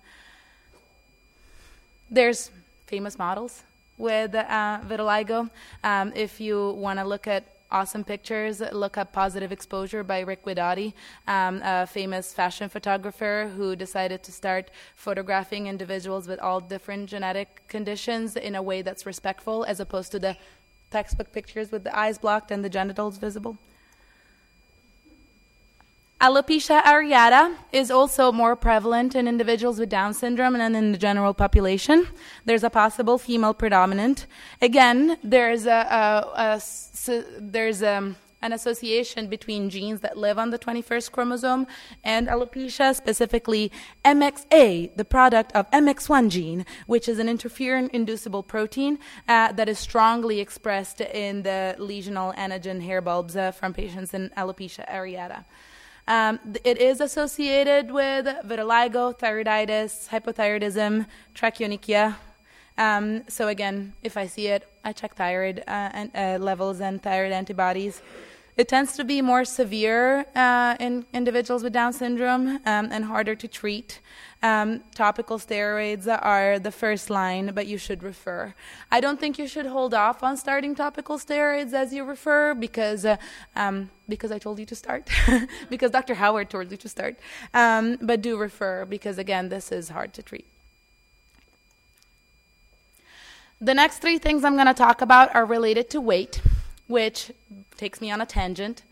There's 2.11 2.51
famous 2.87 3.18
models 3.18 3.62
with 3.99 4.35
uh, 4.35 4.81
vitiligo. 4.88 5.51
Um, 5.85 6.12
if 6.16 6.40
you 6.40 6.71
want 6.71 6.99
to 6.99 7.05
look 7.05 7.27
at 7.27 7.44
awesome 7.71 8.03
pictures, 8.03 8.62
look 8.73 8.97
up 8.97 9.12
Positive 9.12 9.53
Exposure 9.53 10.03
by 10.03 10.21
Rick 10.21 10.42
Guidotti, 10.47 10.94
um, 11.27 11.61
a 11.62 11.87
famous 11.87 12.33
fashion 12.33 12.71
photographer 12.71 13.51
who 13.55 13.77
decided 13.77 14.23
to 14.23 14.33
start 14.33 14.71
photographing 14.94 15.66
individuals 15.66 16.27
with 16.27 16.40
all 16.40 16.61
different 16.61 17.11
genetic 17.11 17.61
conditions 17.68 18.37
in 18.37 18.55
a 18.55 18.62
way 18.62 18.81
that's 18.81 19.05
respectful 19.05 19.64
as 19.64 19.79
opposed 19.79 20.11
to 20.12 20.18
the 20.18 20.35
textbook 20.90 21.31
pictures 21.31 21.71
with 21.71 21.85
the 21.85 21.94
eyes 21.94 22.16
blocked 22.16 22.51
and 22.51 22.64
the 22.64 22.71
genitals 22.71 23.18
visible. 23.18 23.59
Alopecia 26.21 26.83
areata 26.83 27.55
is 27.71 27.93
also 27.93 28.33
more 28.33 28.57
prevalent 28.57 29.15
in 29.15 29.29
individuals 29.29 29.79
with 29.79 29.89
Down 29.89 30.13
syndrome 30.13 30.57
and 30.57 30.75
in 30.75 30.91
the 30.91 30.99
general 30.99 31.33
population. 31.33 32.09
There's 32.45 32.65
a 32.65 32.71
possible 32.71 33.19
female 33.19 33.55
predominant. 33.55 34.27
Again, 34.61 35.17
there's 35.23 35.65
a, 35.67 35.71
a, 35.71 36.59
a 36.59 37.23
there's 37.39 37.83
a, 37.83 38.17
an 38.43 38.53
association 38.53 39.29
between 39.29 39.71
genes 39.71 40.01
that 40.01 40.19
live 40.19 40.39
on 40.39 40.51
the 40.51 40.59
21st 40.59 41.13
chromosome 41.13 41.69
and 42.03 42.27
alopecia, 42.27 42.97
specifically 42.97 43.71
MXA, 44.05 44.97
the 44.97 45.05
product 45.05 45.53
of 45.53 45.71
MX1 45.71 46.31
gene, 46.31 46.67
which 46.89 47.09
is 47.09 47.21
an 47.21 47.29
interferon 47.29 47.89
inducible 47.91 48.43
protein 48.43 48.99
uh, 49.29 49.53
that 49.53 49.69
is 49.69 49.79
strongly 49.79 50.41
expressed 50.41 51.01
in 51.01 51.45
the 51.45 51.77
lesional 51.79 52.35
anagen 52.35 52.83
hair 52.83 53.01
bulbs 53.01 53.37
uh, 53.37 53.53
from 53.53 53.73
patients 53.73 54.13
in 54.15 54.31
alopecia 54.37 54.85
areata. 54.91 55.45
Um, 56.09 56.40
it 56.64 56.81
is 56.81 57.03
associated 57.03 57.90
with 57.90 58.25
vitiligo, 58.47 59.14
thyroiditis, 59.18 60.09
hypothyroidism, 60.09 61.05
trachyonychia. 61.35 62.16
Um, 62.79 63.29
so 63.29 63.49
again, 63.49 63.92
if 64.03 64.16
I 64.16 64.27
see 64.27 64.47
it, 64.47 64.66
I 64.83 64.92
check 64.94 65.16
thyroid 65.16 65.59
uh, 65.68 65.90
and, 65.92 66.11
uh, 66.14 66.42
levels 66.42 66.81
and 66.81 67.03
thyroid 67.03 67.33
antibodies. 67.33 68.01
It 68.59 68.66
tends 68.66 68.97
to 68.97 69.05
be 69.05 69.23
more 69.23 69.44
severe 69.44 70.27
uh, 70.35 70.75
in 70.81 71.07
individuals 71.12 71.62
with 71.62 71.73
Down 71.73 71.92
syndrome 71.92 72.57
um, 72.66 72.88
and 72.90 73.05
harder 73.05 73.37
to 73.37 73.47
treat. 73.47 74.01
Um, 74.42 74.83
topical 74.97 75.38
steroids 75.38 76.09
are 76.09 76.59
the 76.59 76.73
first 76.73 77.09
line, 77.09 77.53
but 77.55 77.68
you 77.68 77.79
should 77.79 78.03
refer. 78.03 78.55
I 78.90 78.99
don't 79.01 79.21
think 79.21 79.38
you 79.38 79.47
should 79.47 79.66
hold 79.66 79.94
off 79.94 80.25
on 80.25 80.37
starting 80.37 80.75
topical 80.75 81.18
steroids 81.18 81.73
as 81.73 81.92
you 81.92 82.03
refer 82.03 82.53
because 82.53 83.05
uh, 83.05 83.16
um, 83.55 83.90
because 84.09 84.33
I 84.33 84.40
told 84.40 84.59
you 84.59 84.66
to 84.66 84.75
start, 84.75 85.09
because 85.71 85.92
Dr. 85.92 86.14
Howard 86.14 86.51
told 86.51 86.68
you 86.73 86.77
to 86.79 86.88
start. 86.88 87.14
Um, 87.55 87.97
but 88.03 88.23
do 88.23 88.37
refer 88.37 88.85
because 88.85 89.18
again, 89.18 89.51
this 89.51 89.71
is 89.71 89.90
hard 89.90 90.12
to 90.14 90.23
treat. 90.23 90.47
The 93.61 93.75
next 93.75 93.99
three 93.99 94.18
things 94.18 94.42
I'm 94.42 94.55
going 94.55 94.66
to 94.66 94.75
talk 94.75 95.01
about 95.01 95.33
are 95.35 95.44
related 95.44 95.90
to 95.90 96.01
weight 96.01 96.40
which 96.88 97.31
takes 97.77 98.01
me 98.01 98.11
on 98.11 98.20
a 98.20 98.27
tangent. 98.27 98.83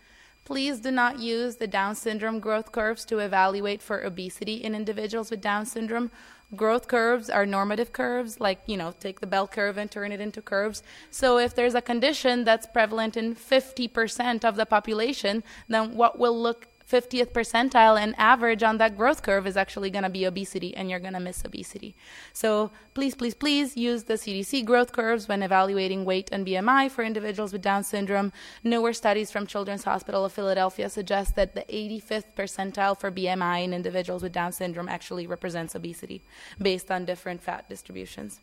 Please 0.44 0.78
do 0.78 0.92
not 0.92 1.18
use 1.18 1.56
the 1.56 1.66
Down 1.66 1.96
syndrome 1.96 2.38
growth 2.38 2.70
curves 2.70 3.04
to 3.06 3.18
evaluate 3.18 3.82
for 3.82 4.02
obesity 4.02 4.62
in 4.62 4.76
individuals 4.76 5.32
with 5.32 5.40
Down 5.40 5.66
syndrome. 5.66 6.12
Growth 6.54 6.86
curves 6.86 7.28
are 7.28 7.44
normative 7.44 7.92
curves, 7.92 8.38
like, 8.38 8.60
you 8.66 8.76
know, 8.76 8.94
take 9.00 9.18
the 9.18 9.26
bell 9.26 9.48
curve 9.48 9.76
and 9.76 9.90
turn 9.90 10.12
it 10.12 10.20
into 10.20 10.40
curves. 10.40 10.84
So 11.10 11.38
if 11.38 11.56
there's 11.56 11.74
a 11.74 11.82
condition 11.82 12.44
that's 12.44 12.68
prevalent 12.68 13.16
in 13.16 13.34
50% 13.34 14.44
of 14.44 14.54
the 14.54 14.66
population, 14.66 15.42
then 15.66 15.96
what 15.96 16.20
will 16.20 16.40
look 16.40 16.68
50th 16.90 17.32
percentile 17.32 18.00
and 18.00 18.14
average 18.16 18.62
on 18.62 18.78
that 18.78 18.96
growth 18.96 19.22
curve 19.22 19.46
is 19.46 19.56
actually 19.56 19.90
going 19.90 20.04
to 20.04 20.08
be 20.10 20.24
obesity 20.24 20.76
and 20.76 20.88
you're 20.88 21.00
going 21.00 21.14
to 21.14 21.20
miss 21.20 21.44
obesity. 21.44 21.96
So 22.32 22.70
please, 22.94 23.14
please, 23.14 23.34
please 23.34 23.76
use 23.76 24.04
the 24.04 24.14
CDC 24.14 24.64
growth 24.64 24.92
curves 24.92 25.26
when 25.26 25.42
evaluating 25.42 26.04
weight 26.04 26.28
and 26.30 26.46
BMI 26.46 26.90
for 26.90 27.02
individuals 27.02 27.52
with 27.52 27.62
Down 27.62 27.82
syndrome. 27.82 28.32
Newer 28.62 28.92
studies 28.92 29.32
from 29.32 29.46
Children's 29.46 29.84
Hospital 29.84 30.24
of 30.24 30.32
Philadelphia 30.32 30.88
suggest 30.88 31.34
that 31.34 31.54
the 31.54 31.64
85th 31.68 32.34
percentile 32.36 32.98
for 32.98 33.10
BMI 33.10 33.64
in 33.64 33.74
individuals 33.74 34.22
with 34.22 34.32
Down 34.32 34.52
syndrome 34.52 34.88
actually 34.88 35.26
represents 35.26 35.74
obesity 35.74 36.22
based 36.60 36.90
on 36.90 37.04
different 37.04 37.42
fat 37.42 37.68
distributions. 37.68 38.40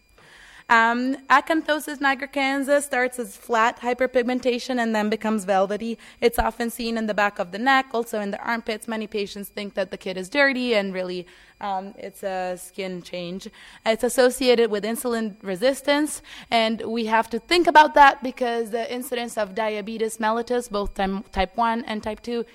Um, 0.70 1.18
acanthosis 1.28 2.00
nigricans 2.00 2.82
starts 2.82 3.20
as 3.20 3.36
flat 3.36 3.80
hyperpigmentation 3.82 4.82
and 4.82 4.96
then 4.96 5.10
becomes 5.10 5.46
velvety. 5.46 5.98
It's 6.22 6.40
often 6.40 6.70
seen 6.70 6.98
in 6.98 7.08
the 7.08 7.14
back 7.14 7.40
of 7.40 7.52
the 7.52 7.60
neck, 7.60 7.88
also 7.94 8.20
in 8.20 8.32
the 8.32 8.42
armpits. 8.42 8.88
Many 8.88 9.08
patients 9.08 9.50
think 9.50 9.74
that 9.74 9.92
the 9.92 9.98
kid 9.98 10.18
is 10.18 10.30
dirty, 10.30 10.76
and 10.76 10.94
really, 10.94 11.28
um, 11.62 11.94
it's 11.98 12.24
a 12.24 12.58
skin 12.58 13.02
change. 13.02 13.48
It's 13.86 14.04
associated 14.04 14.72
with 14.72 14.84
insulin 14.84 15.36
resistance, 15.42 16.22
and 16.50 16.82
we 16.82 17.06
have 17.06 17.30
to 17.32 17.40
think 17.40 17.68
about 17.68 17.94
that 17.96 18.24
because 18.24 18.72
the 18.72 18.92
incidence 18.92 19.38
of 19.38 19.56
diabetes 19.56 20.18
mellitus, 20.18 20.70
both 20.70 20.94
type 21.32 21.58
1 21.58 21.84
and 21.86 22.02
type 22.02 22.22
2, 22.22 22.46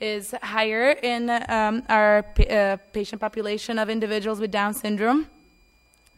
is 0.00 0.34
higher 0.42 0.90
in 0.90 1.30
um, 1.48 1.82
our 1.88 2.24
uh, 2.50 2.76
patient 2.92 3.20
population 3.20 3.78
of 3.78 3.88
individuals 3.88 4.40
with 4.40 4.50
Down 4.50 4.74
syndrome. 4.74 5.26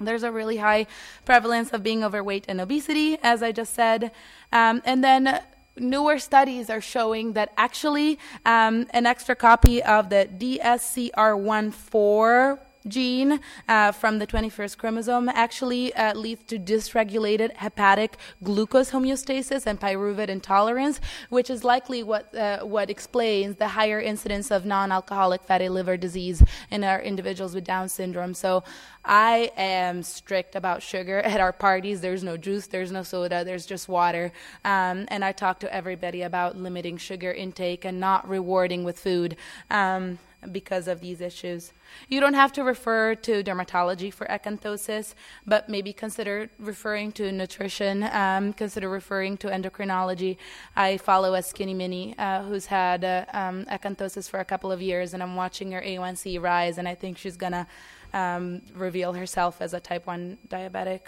There's 0.00 0.22
a 0.22 0.32
really 0.32 0.58
high 0.58 0.86
prevalence 1.24 1.70
of 1.70 1.82
being 1.82 2.04
overweight 2.04 2.44
and 2.48 2.60
obesity, 2.60 3.18
as 3.22 3.42
I 3.42 3.52
just 3.52 3.72
said. 3.74 4.10
Um, 4.52 4.82
and 4.84 5.02
then 5.02 5.40
newer 5.76 6.18
studies 6.18 6.68
are 6.70 6.80
showing 6.80 7.34
that 7.34 7.52
actually 7.56 8.18
um, 8.44 8.86
an 8.90 9.06
extra 9.06 9.36
copy 9.36 9.82
of 9.82 10.10
the 10.10 10.28
DSCR14 10.38 12.58
gene 12.86 13.40
uh, 13.68 13.92
from 13.92 14.18
the 14.18 14.26
21st 14.26 14.78
chromosome 14.78 15.28
actually 15.28 15.92
uh, 15.94 16.14
leads 16.14 16.44
to 16.44 16.58
dysregulated 16.58 17.54
hepatic 17.56 18.16
glucose 18.42 18.90
homeostasis 18.90 19.66
and 19.66 19.80
pyruvate 19.80 20.28
intolerance, 20.28 21.00
which 21.28 21.50
is 21.50 21.64
likely 21.64 22.02
what 22.02 22.34
uh, 22.34 22.60
what 22.60 22.90
explains 22.90 23.56
the 23.56 23.68
higher 23.68 24.00
incidence 24.00 24.50
of 24.50 24.64
non-alcoholic 24.64 25.42
fatty 25.42 25.68
liver 25.68 25.96
disease 25.96 26.42
in 26.70 26.84
our 26.84 27.00
individuals 27.00 27.54
with 27.54 27.64
Down 27.64 27.88
syndrome. 27.88 28.34
So 28.34 28.62
I 29.08 29.50
am 29.56 30.02
strict 30.02 30.54
about 30.54 30.82
sugar 30.82 31.18
at 31.32 31.40
our 31.40 31.52
parties. 31.52 32.02
There's 32.02 32.22
no 32.22 32.36
juice, 32.36 32.66
there's 32.66 32.92
no 32.92 33.02
soda, 33.02 33.42
there's 33.42 33.66
just 33.66 33.88
water. 33.88 34.30
Um, 34.64 35.06
and 35.08 35.24
I 35.24 35.32
talk 35.32 35.60
to 35.60 35.74
everybody 35.74 36.22
about 36.22 36.56
limiting 36.56 36.98
sugar 36.98 37.32
intake 37.32 37.84
and 37.84 37.98
not 37.98 38.28
rewarding 38.28 38.84
with 38.84 38.98
food. 38.98 39.36
Um, 39.70 40.18
because 40.52 40.86
of 40.86 41.00
these 41.00 41.20
issues. 41.20 41.72
You 42.08 42.20
don't 42.20 42.34
have 42.34 42.52
to 42.52 42.62
refer 42.62 43.16
to 43.16 43.42
dermatology 43.42 44.12
for 44.12 44.26
acanthosis, 44.26 45.14
but 45.46 45.68
maybe 45.68 45.92
consider 45.92 46.48
referring 46.58 47.10
to 47.12 47.32
nutrition, 47.32 48.04
um, 48.12 48.52
consider 48.52 48.88
referring 48.88 49.36
to 49.38 49.48
endocrinology. 49.48 50.36
I 50.76 50.98
follow 50.98 51.34
a 51.34 51.42
skinny 51.42 51.74
mini 51.74 52.14
uh, 52.18 52.44
who's 52.44 52.66
had 52.66 53.04
uh, 53.04 53.24
um, 53.32 53.64
acanthosis 53.64 54.30
for 54.30 54.38
a 54.38 54.44
couple 54.44 54.70
of 54.70 54.80
years, 54.80 55.12
and 55.12 55.22
I'm 55.22 55.34
watching 55.34 55.72
her 55.72 55.80
A1C 55.80 56.40
rise, 56.40 56.78
and 56.78 56.86
I 56.86 56.94
think 56.94 57.18
she's 57.18 57.36
going 57.36 57.52
to 57.52 57.66
um, 58.12 58.62
reveal 58.74 59.12
herself 59.12 59.60
as 59.60 59.74
a 59.74 59.80
type 59.80 60.06
1 60.06 60.38
diabetic 60.48 61.00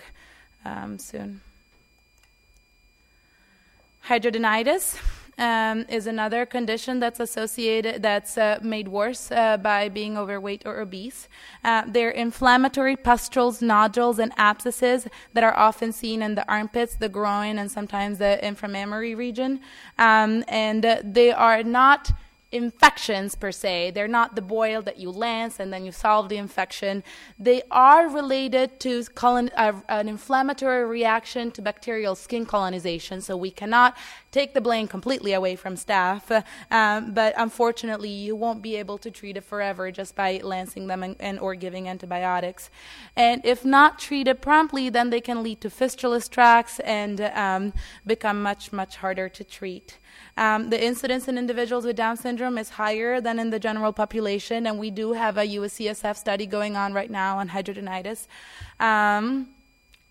um, 0.65 0.99
soon. 0.99 1.41
Hidradenitis 4.07 4.99
um, 5.41 5.87
is 5.89 6.07
another 6.07 6.45
condition 6.45 7.01
that's 7.01 7.19
associated, 7.19 8.03
that's 8.03 8.37
uh, 8.37 8.59
made 8.63 8.89
worse 8.89 9.33
uh, 9.33 9.57
by 9.57 9.89
being 9.89 10.19
overweight 10.19 10.63
or 10.67 10.81
obese. 10.81 11.29
Uh, 11.65 11.83
they're 11.87 12.11
inflammatory 12.11 12.97
pustules, 12.97 13.63
nodules, 13.63 14.19
and 14.19 14.33
abscesses 14.37 15.09
that 15.33 15.43
are 15.43 15.57
often 15.57 15.93
seen 15.93 16.23
in 16.23 16.35
the 16.35 16.47
armpits, 16.47 16.95
the 16.95 17.09
groin, 17.09 17.59
and 17.59 17.71
sometimes 17.71 18.19
the 18.19 18.39
inframammary 18.43 19.17
region. 19.17 19.61
Um, 19.99 20.45
and 20.49 20.85
uh, 20.85 21.01
they 21.03 21.33
are 21.33 21.63
not 21.63 22.13
infections 22.53 23.37
per 23.37 23.53
se. 23.53 23.93
They're 23.93 24.09
not 24.09 24.35
the 24.35 24.43
boil 24.43 24.83
that 24.83 24.99
you 24.99 25.11
lance 25.11 25.61
and 25.61 25.73
then 25.73 25.85
you 25.85 25.93
solve 25.93 26.29
the 26.29 26.37
infection. 26.37 27.05
They 27.39 27.63
are 27.71 28.09
related 28.09 28.81
to 28.81 29.05
colon, 29.15 29.51
uh, 29.57 29.81
an 29.89 30.09
inflammatory 30.09 30.85
reaction 30.85 31.53
to 31.53 31.63
bacterial 31.63 32.17
skin 32.17 32.47
colonization. 32.47 33.21
So 33.21 33.37
we 33.37 33.53
cannot 33.53 33.97
take 34.33 34.55
the 34.55 34.61
blame 34.61 34.89
completely 34.89 35.33
away 35.33 35.55
from 35.57 35.75
staph, 35.77 36.45
um, 36.71 37.13
but 37.15 37.35
unfortunately, 37.37 38.11
you 38.11 38.35
won't 38.35 38.63
be 38.63 38.77
able 38.77 38.99
to 38.99 39.11
treat 39.11 39.37
it 39.37 39.45
forever 39.45 39.91
just 39.91 40.15
by 40.15 40.41
lancing 40.43 40.87
them 40.89 41.03
and, 41.03 41.17
and 41.21 41.39
or 41.39 41.55
giving 41.55 41.89
antibiotics. 41.89 42.71
And 43.17 43.45
if 43.45 43.65
not 43.65 43.99
treated 43.99 44.41
promptly, 44.41 44.89
then 44.89 45.11
they 45.11 45.21
can 45.21 45.43
lead 45.43 45.61
to 45.61 45.71
fistulous 45.71 46.29
tracts 46.29 46.81
and 46.81 47.21
um, 47.21 47.73
become 48.07 48.43
much 48.43 48.73
much 48.73 48.97
harder 48.97 49.29
to 49.29 49.45
treat. 49.45 49.99
Um, 50.37 50.71
the 50.71 50.83
incidence 50.83 51.29
in 51.29 51.37
individuals 51.37 51.85
with 51.85 51.97
Down 51.97 52.17
syndrome 52.17 52.40
is 52.59 52.71
higher 52.71 53.21
than 53.21 53.39
in 53.39 53.51
the 53.51 53.59
general 53.59 53.93
population, 53.93 54.67
and 54.67 54.79
we 54.79 54.91
do 54.91 55.13
have 55.13 55.37
a 55.37 55.47
UCSF 55.47 56.17
study 56.17 56.47
going 56.47 56.77
on 56.77 56.93
right 56.93 57.11
now 57.11 57.39
on 57.39 57.49
hidradenitis. 57.49 58.27
Um, 58.79 59.49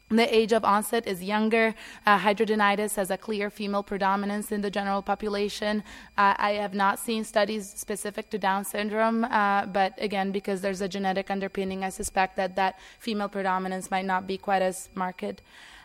the 0.09 0.35
age 0.35 0.53
of 0.53 0.65
onset 0.65 1.05
is 1.07 1.23
younger. 1.23 1.75
Uh, 2.05 2.17
has 2.17 3.11
a 3.11 3.17
clear 3.17 3.49
female 3.49 3.83
predominance 3.83 4.51
in 4.51 4.61
the 4.61 4.71
general 4.71 5.01
population. 5.01 5.83
Uh, 6.17 6.33
I 6.37 6.51
have 6.53 6.73
not 6.73 6.97
seen 6.97 7.23
studies 7.23 7.69
specific 7.69 8.29
to 8.31 8.39
Down 8.39 8.65
syndrome, 8.65 9.23
uh, 9.25 9.67
but 9.67 9.93
again, 9.99 10.31
because 10.31 10.61
there's 10.61 10.81
a 10.81 10.87
genetic 10.87 11.29
underpinning, 11.29 11.83
I 11.83 11.89
suspect 11.89 12.37
that 12.37 12.55
that 12.55 12.79
female 12.99 13.29
predominance 13.29 13.91
might 13.91 14.05
not 14.05 14.25
be 14.25 14.37
quite 14.37 14.63
as 14.63 14.89
marked. 14.95 15.41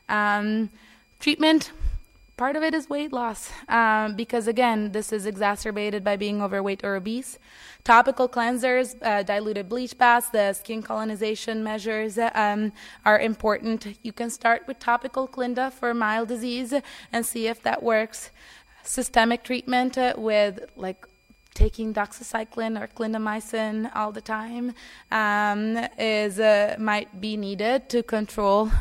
Um, 0.08 0.70
treatment 1.20 1.72
Part 2.36 2.56
of 2.56 2.64
it 2.64 2.74
is 2.74 2.90
weight 2.90 3.12
loss, 3.12 3.52
um, 3.68 4.16
because 4.16 4.48
again, 4.48 4.90
this 4.90 5.12
is 5.12 5.24
exacerbated 5.24 6.02
by 6.02 6.16
being 6.16 6.42
overweight 6.42 6.82
or 6.82 6.96
obese. 6.96 7.38
Topical 7.84 8.28
cleansers, 8.28 8.96
uh, 9.02 9.22
diluted 9.22 9.68
bleach 9.68 9.96
baths, 9.96 10.30
the 10.30 10.52
skin 10.52 10.82
colonization 10.82 11.62
measures 11.62 12.18
um, 12.18 12.72
are 13.04 13.20
important. 13.20 13.96
You 14.02 14.12
can 14.12 14.30
start 14.30 14.66
with 14.66 14.80
topical 14.80 15.28
Clinda 15.28 15.70
for 15.70 15.94
mild 15.94 16.26
disease 16.26 16.74
and 17.12 17.24
see 17.24 17.46
if 17.46 17.62
that 17.62 17.84
works. 17.84 18.30
Systemic 18.82 19.44
treatment 19.44 19.96
uh, 19.96 20.14
with 20.16 20.58
like 20.74 21.06
taking 21.54 21.94
doxycycline 21.94 22.80
or 22.80 22.88
clindamycin 22.88 23.94
all 23.94 24.10
the 24.10 24.20
time 24.20 24.74
um, 25.12 25.78
is 25.96 26.40
uh, 26.40 26.74
might 26.80 27.20
be 27.20 27.36
needed 27.36 27.88
to 27.90 28.02
control. 28.02 28.72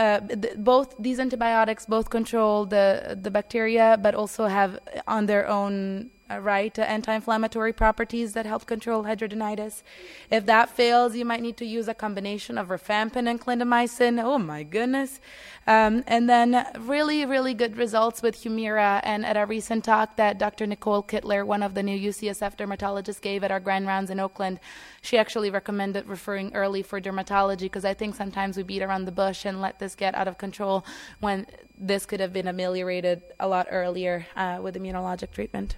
Uh, 0.00 0.18
th- 0.20 0.56
both 0.56 0.94
these 0.98 1.20
antibiotics 1.20 1.84
both 1.84 2.08
control 2.08 2.64
the 2.64 3.18
the 3.20 3.30
bacteria, 3.30 3.98
but 4.00 4.14
also 4.14 4.46
have 4.46 4.78
on 5.06 5.26
their 5.26 5.46
own 5.46 6.08
right 6.38 6.78
uh, 6.78 6.82
anti-inflammatory 6.82 7.72
properties 7.72 8.32
that 8.34 8.46
help 8.46 8.66
control 8.66 9.04
hidradenitis. 9.04 9.82
If 10.30 10.46
that 10.46 10.68
fails, 10.70 11.16
you 11.16 11.24
might 11.24 11.42
need 11.42 11.56
to 11.56 11.64
use 11.64 11.88
a 11.88 11.94
combination 11.94 12.58
of 12.58 12.68
rifampin 12.68 13.28
and 13.28 13.40
clindamycin. 13.40 14.22
Oh 14.22 14.38
my 14.38 14.62
goodness! 14.62 15.20
Um, 15.66 16.04
and 16.06 16.28
then 16.28 16.66
really, 16.80 17.24
really 17.24 17.54
good 17.54 17.76
results 17.76 18.22
with 18.22 18.42
Humira. 18.42 19.00
And 19.02 19.24
at 19.24 19.36
a 19.36 19.46
recent 19.46 19.84
talk 19.84 20.16
that 20.16 20.38
Dr. 20.38 20.66
Nicole 20.66 21.02
Kittler, 21.02 21.44
one 21.46 21.62
of 21.62 21.74
the 21.74 21.82
new 21.82 21.98
UCSF 21.98 22.56
dermatologists, 22.56 23.20
gave 23.20 23.44
at 23.44 23.50
our 23.50 23.60
grand 23.60 23.86
rounds 23.86 24.10
in 24.10 24.20
Oakland, 24.20 24.60
she 25.02 25.18
actually 25.18 25.50
recommended 25.50 26.06
referring 26.06 26.54
early 26.54 26.82
for 26.82 27.00
dermatology 27.00 27.60
because 27.60 27.84
I 27.84 27.94
think 27.94 28.14
sometimes 28.14 28.56
we 28.56 28.62
beat 28.62 28.82
around 28.82 29.04
the 29.04 29.12
bush 29.12 29.44
and 29.44 29.60
let 29.60 29.78
this 29.78 29.94
get 29.94 30.14
out 30.14 30.28
of 30.28 30.38
control 30.38 30.84
when 31.20 31.46
this 31.78 32.06
could 32.06 32.20
have 32.20 32.32
been 32.32 32.48
ameliorated 32.48 33.22
a 33.38 33.48
lot 33.48 33.66
earlier 33.70 34.26
uh, 34.36 34.58
with 34.62 34.74
immunologic 34.76 35.30
treatment. 35.30 35.76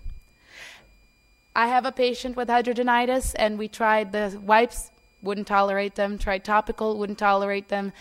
I 1.55 1.67
have 1.69 1.85
a 1.85 1.93
patient 1.93 2.37
with 2.37 2.49
hidradenitis, 2.49 3.35
and 3.37 3.59
we 3.59 3.69
tried 3.69 4.13
the 4.13 4.41
wipes, 4.43 4.91
wouldn't 5.23 5.47
tolerate 5.47 5.95
them, 5.95 6.19
tried 6.19 6.45
topical, 6.45 6.99
wouldn't 6.99 7.19
tolerate 7.19 7.69
them, 7.69 7.93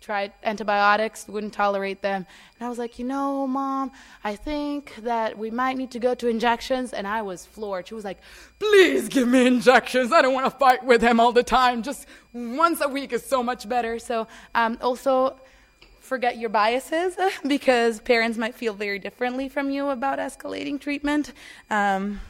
tried 0.00 0.32
antibiotics, 0.42 1.26
wouldn't 1.28 1.52
tolerate 1.52 2.02
them. 2.02 2.26
And 2.58 2.66
I 2.66 2.68
was 2.68 2.78
like, 2.78 2.98
you 2.98 3.04
know, 3.04 3.46
mom, 3.46 3.92
I 4.24 4.36
think 4.36 4.94
that 4.96 5.38
we 5.38 5.50
might 5.50 5.76
need 5.76 5.90
to 5.92 5.98
go 5.98 6.14
to 6.14 6.28
injections. 6.28 6.92
And 6.92 7.06
I 7.06 7.22
was 7.22 7.46
floored. 7.46 7.88
She 7.88 7.94
was 7.94 8.04
like, 8.04 8.18
please 8.58 9.08
give 9.08 9.28
me 9.28 9.46
injections. 9.46 10.12
I 10.12 10.22
don't 10.22 10.34
want 10.34 10.46
to 10.46 10.58
fight 10.58 10.84
with 10.84 11.02
him 11.02 11.20
all 11.20 11.32
the 11.32 11.44
time. 11.44 11.82
Just 11.82 12.06
once 12.32 12.80
a 12.80 12.88
week 12.88 13.12
is 13.12 13.24
so 13.24 13.42
much 13.42 13.68
better. 13.68 13.98
So, 13.98 14.26
um, 14.54 14.76
also, 14.80 15.40
forget 16.00 16.36
your 16.36 16.50
biases 16.50 17.16
because 17.46 18.00
parents 18.00 18.36
might 18.36 18.54
feel 18.54 18.74
very 18.74 18.98
differently 18.98 19.48
from 19.48 19.70
you 19.70 19.88
about 19.88 20.18
escalating 20.18 20.80
treatment. 20.80 21.32
Um, 21.70 22.20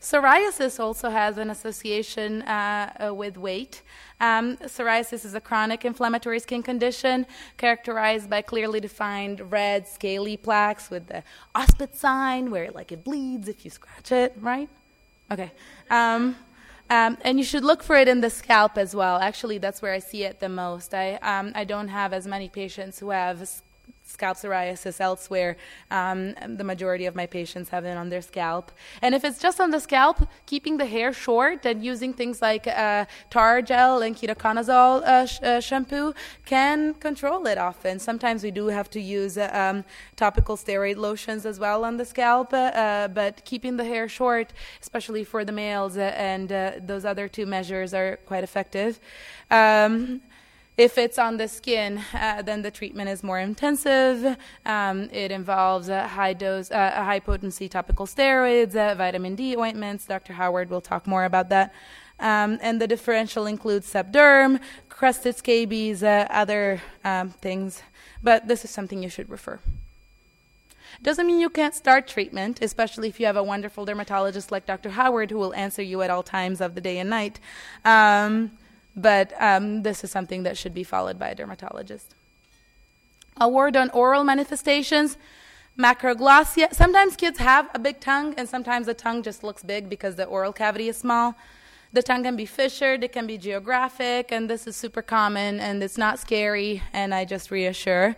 Psoriasis 0.00 0.78
also 0.78 1.10
has 1.10 1.38
an 1.38 1.50
association 1.50 2.42
uh, 2.42 3.08
uh, 3.08 3.14
with 3.14 3.36
weight. 3.36 3.82
Um, 4.20 4.56
psoriasis 4.58 5.24
is 5.24 5.34
a 5.34 5.40
chronic 5.40 5.84
inflammatory 5.84 6.38
skin 6.38 6.62
condition 6.62 7.26
characterized 7.56 8.30
by 8.30 8.42
clearly 8.42 8.78
defined 8.78 9.50
red, 9.50 9.88
scaly 9.88 10.36
plaques 10.36 10.88
with 10.88 11.08
the 11.08 11.24
Auspitz 11.54 11.96
sign, 11.96 12.50
where 12.50 12.70
like 12.70 12.92
it 12.92 13.02
bleeds 13.02 13.48
if 13.48 13.64
you 13.64 13.70
scratch 13.72 14.12
it, 14.12 14.34
right? 14.40 14.68
Okay. 15.32 15.50
Um, 15.90 16.36
um, 16.90 17.18
and 17.22 17.38
you 17.38 17.44
should 17.44 17.64
look 17.64 17.82
for 17.82 17.96
it 17.96 18.08
in 18.08 18.20
the 18.20 18.30
scalp 18.30 18.78
as 18.78 18.94
well. 18.94 19.18
Actually, 19.18 19.58
that's 19.58 19.82
where 19.82 19.92
I 19.92 19.98
see 19.98 20.24
it 20.24 20.40
the 20.40 20.48
most. 20.48 20.94
I, 20.94 21.14
um, 21.16 21.52
I 21.54 21.64
don't 21.64 21.88
have 21.88 22.12
as 22.12 22.26
many 22.26 22.48
patients 22.48 22.98
who 22.98 23.10
have 23.10 23.46
scalp 24.08 24.36
psoriasis 24.38 25.00
elsewhere. 25.00 25.56
Um, 25.90 26.34
the 26.56 26.64
majority 26.64 27.06
of 27.06 27.14
my 27.14 27.26
patients 27.26 27.68
have 27.68 27.84
it 27.84 27.96
on 27.96 28.08
their 28.08 28.22
scalp. 28.22 28.72
And 29.02 29.14
if 29.14 29.22
it's 29.22 29.38
just 29.38 29.60
on 29.60 29.70
the 29.70 29.80
scalp, 29.80 30.26
keeping 30.46 30.78
the 30.78 30.86
hair 30.86 31.12
short 31.12 31.66
and 31.66 31.84
using 31.84 32.12
things 32.14 32.40
like 32.40 32.66
uh, 32.66 33.04
tar 33.30 33.60
gel 33.62 34.02
and 34.02 34.16
ketoconazole 34.16 35.02
uh, 35.02 35.26
sh- 35.26 35.42
uh, 35.42 35.60
shampoo 35.60 36.14
can 36.46 36.94
control 36.94 37.46
it 37.46 37.58
often. 37.58 37.98
Sometimes 37.98 38.42
we 38.42 38.50
do 38.50 38.66
have 38.68 38.88
to 38.90 39.00
use 39.00 39.36
uh, 39.36 39.50
um, 39.52 39.84
topical 40.16 40.56
steroid 40.56 40.96
lotions 40.96 41.44
as 41.44 41.58
well 41.60 41.84
on 41.84 41.98
the 41.98 42.04
scalp, 42.04 42.52
uh, 42.52 43.08
but 43.08 43.44
keeping 43.44 43.76
the 43.76 43.84
hair 43.84 44.08
short, 44.08 44.52
especially 44.80 45.22
for 45.22 45.44
the 45.44 45.52
males, 45.52 45.96
uh, 45.96 46.12
and 46.16 46.48
those 46.86 47.04
other 47.04 47.28
two 47.28 47.46
measures 47.46 47.92
are 47.92 48.16
quite 48.26 48.42
effective. 48.42 49.00
Um, 49.50 50.22
if 50.78 50.96
it's 50.96 51.18
on 51.18 51.38
the 51.38 51.48
skin, 51.48 52.00
uh, 52.14 52.40
then 52.40 52.62
the 52.62 52.70
treatment 52.70 53.08
is 53.10 53.24
more 53.24 53.40
intensive. 53.40 54.36
Um, 54.64 55.10
it 55.12 55.32
involves 55.32 55.88
a 55.88 56.06
high 56.06 56.34
dose, 56.34 56.70
uh, 56.70 56.92
a 56.94 57.02
high 57.02 57.18
potency 57.18 57.68
topical 57.68 58.06
steroids, 58.06 58.76
uh, 58.76 58.94
vitamin 58.94 59.34
D 59.34 59.56
ointments. 59.56 60.06
Dr. 60.06 60.34
Howard 60.34 60.70
will 60.70 60.80
talk 60.80 61.04
more 61.06 61.24
about 61.24 61.48
that. 61.48 61.74
Um, 62.20 62.58
and 62.62 62.80
the 62.80 62.86
differential 62.86 63.44
includes 63.46 63.92
Sebderm, 63.92 64.60
crusted 64.88 65.34
scabies, 65.36 66.04
uh, 66.04 66.28
other 66.30 66.80
um, 67.04 67.30
things. 67.30 67.82
But 68.22 68.46
this 68.46 68.64
is 68.64 68.70
something 68.70 69.02
you 69.02 69.08
should 69.08 69.28
refer. 69.28 69.58
Doesn't 71.02 71.26
mean 71.26 71.40
you 71.40 71.50
can't 71.50 71.74
start 71.74 72.06
treatment, 72.06 72.62
especially 72.62 73.08
if 73.08 73.18
you 73.18 73.26
have 73.26 73.36
a 73.36 73.42
wonderful 73.42 73.84
dermatologist 73.84 74.52
like 74.52 74.66
Dr. 74.66 74.90
Howard 74.90 75.32
who 75.32 75.38
will 75.38 75.54
answer 75.54 75.82
you 75.82 76.02
at 76.02 76.10
all 76.10 76.22
times 76.22 76.60
of 76.60 76.76
the 76.76 76.80
day 76.80 76.98
and 76.98 77.10
night. 77.10 77.40
Um, 77.84 78.52
but 78.98 79.32
um, 79.40 79.82
this 79.82 80.04
is 80.04 80.10
something 80.10 80.42
that 80.42 80.58
should 80.58 80.74
be 80.74 80.84
followed 80.84 81.18
by 81.18 81.28
a 81.28 81.34
dermatologist. 81.34 82.14
A 83.36 83.48
word 83.48 83.76
on 83.76 83.88
oral 83.90 84.24
manifestations. 84.24 85.16
Macroglossia. 85.78 86.74
Sometimes 86.74 87.14
kids 87.14 87.38
have 87.38 87.70
a 87.72 87.78
big 87.78 88.00
tongue, 88.00 88.34
and 88.36 88.48
sometimes 88.48 88.86
the 88.86 88.94
tongue 88.94 89.22
just 89.22 89.44
looks 89.44 89.62
big 89.62 89.88
because 89.88 90.16
the 90.16 90.24
oral 90.24 90.52
cavity 90.52 90.88
is 90.88 90.96
small. 90.96 91.36
The 91.92 92.02
tongue 92.02 92.24
can 92.24 92.36
be 92.36 92.46
fissured, 92.46 93.04
it 93.04 93.12
can 93.12 93.26
be 93.28 93.38
geographic, 93.38 94.32
and 94.32 94.50
this 94.50 94.66
is 94.66 94.74
super 94.76 95.02
common, 95.02 95.60
and 95.60 95.82
it's 95.82 95.96
not 95.96 96.18
scary, 96.18 96.82
and 96.92 97.14
I 97.14 97.24
just 97.24 97.50
reassure. 97.50 98.16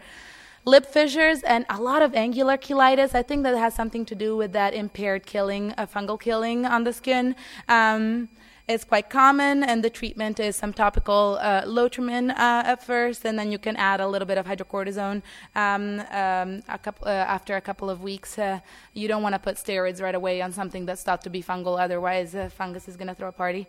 lip 0.64 0.86
fissures 0.86 1.42
and 1.42 1.64
a 1.68 1.80
lot 1.80 2.02
of 2.02 2.14
angular 2.14 2.56
cheilitis. 2.56 3.14
I 3.14 3.22
think 3.22 3.42
that 3.44 3.56
has 3.56 3.74
something 3.74 4.04
to 4.06 4.14
do 4.14 4.36
with 4.36 4.52
that 4.52 4.74
impaired 4.74 5.26
killing, 5.26 5.72
a 5.78 5.86
fungal 5.86 6.20
killing 6.20 6.66
on 6.66 6.84
the 6.84 6.92
skin. 6.92 7.34
Um, 7.68 8.28
it's 8.70 8.84
quite 8.84 9.10
common, 9.10 9.64
and 9.64 9.82
the 9.82 9.90
treatment 9.90 10.38
is 10.38 10.54
some 10.54 10.72
topical 10.72 11.38
uh, 11.40 11.62
Lotrimin 11.62 12.30
uh, 12.30 12.72
at 12.72 12.84
first, 12.84 13.24
and 13.24 13.36
then 13.38 13.50
you 13.50 13.58
can 13.58 13.74
add 13.76 14.00
a 14.00 14.06
little 14.06 14.26
bit 14.26 14.38
of 14.38 14.46
hydrocortisone 14.46 15.22
um, 15.56 16.00
um, 16.12 16.62
a 16.68 16.78
couple, 16.78 17.08
uh, 17.08 17.10
after 17.10 17.56
a 17.56 17.60
couple 17.60 17.90
of 17.90 18.02
weeks. 18.02 18.38
Uh, 18.38 18.60
you 18.94 19.08
don't 19.08 19.22
want 19.22 19.34
to 19.34 19.38
put 19.38 19.56
steroids 19.56 20.00
right 20.00 20.14
away 20.14 20.40
on 20.40 20.52
something 20.52 20.86
that's 20.86 21.02
thought 21.02 21.22
to 21.22 21.30
be 21.30 21.42
fungal, 21.42 21.80
otherwise, 21.80 22.34
uh, 22.34 22.48
fungus 22.48 22.86
is 22.86 22.96
going 22.96 23.08
to 23.08 23.14
throw 23.14 23.28
a 23.28 23.32
party. 23.32 23.66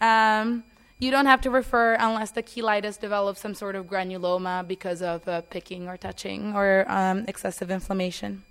Um, 0.00 0.64
you 0.98 1.10
don't 1.10 1.26
have 1.26 1.42
to 1.42 1.50
refer 1.50 1.94
unless 1.94 2.30
the 2.30 2.42
cheilitis 2.42 2.98
develops 2.98 3.40
some 3.40 3.54
sort 3.54 3.76
of 3.76 3.86
granuloma 3.86 4.66
because 4.66 5.02
of 5.02 5.28
uh, 5.28 5.42
picking 5.42 5.88
or 5.88 5.96
touching 5.96 6.54
or 6.56 6.86
um, 6.88 7.24
excessive 7.28 7.70
inflammation. 7.70 8.42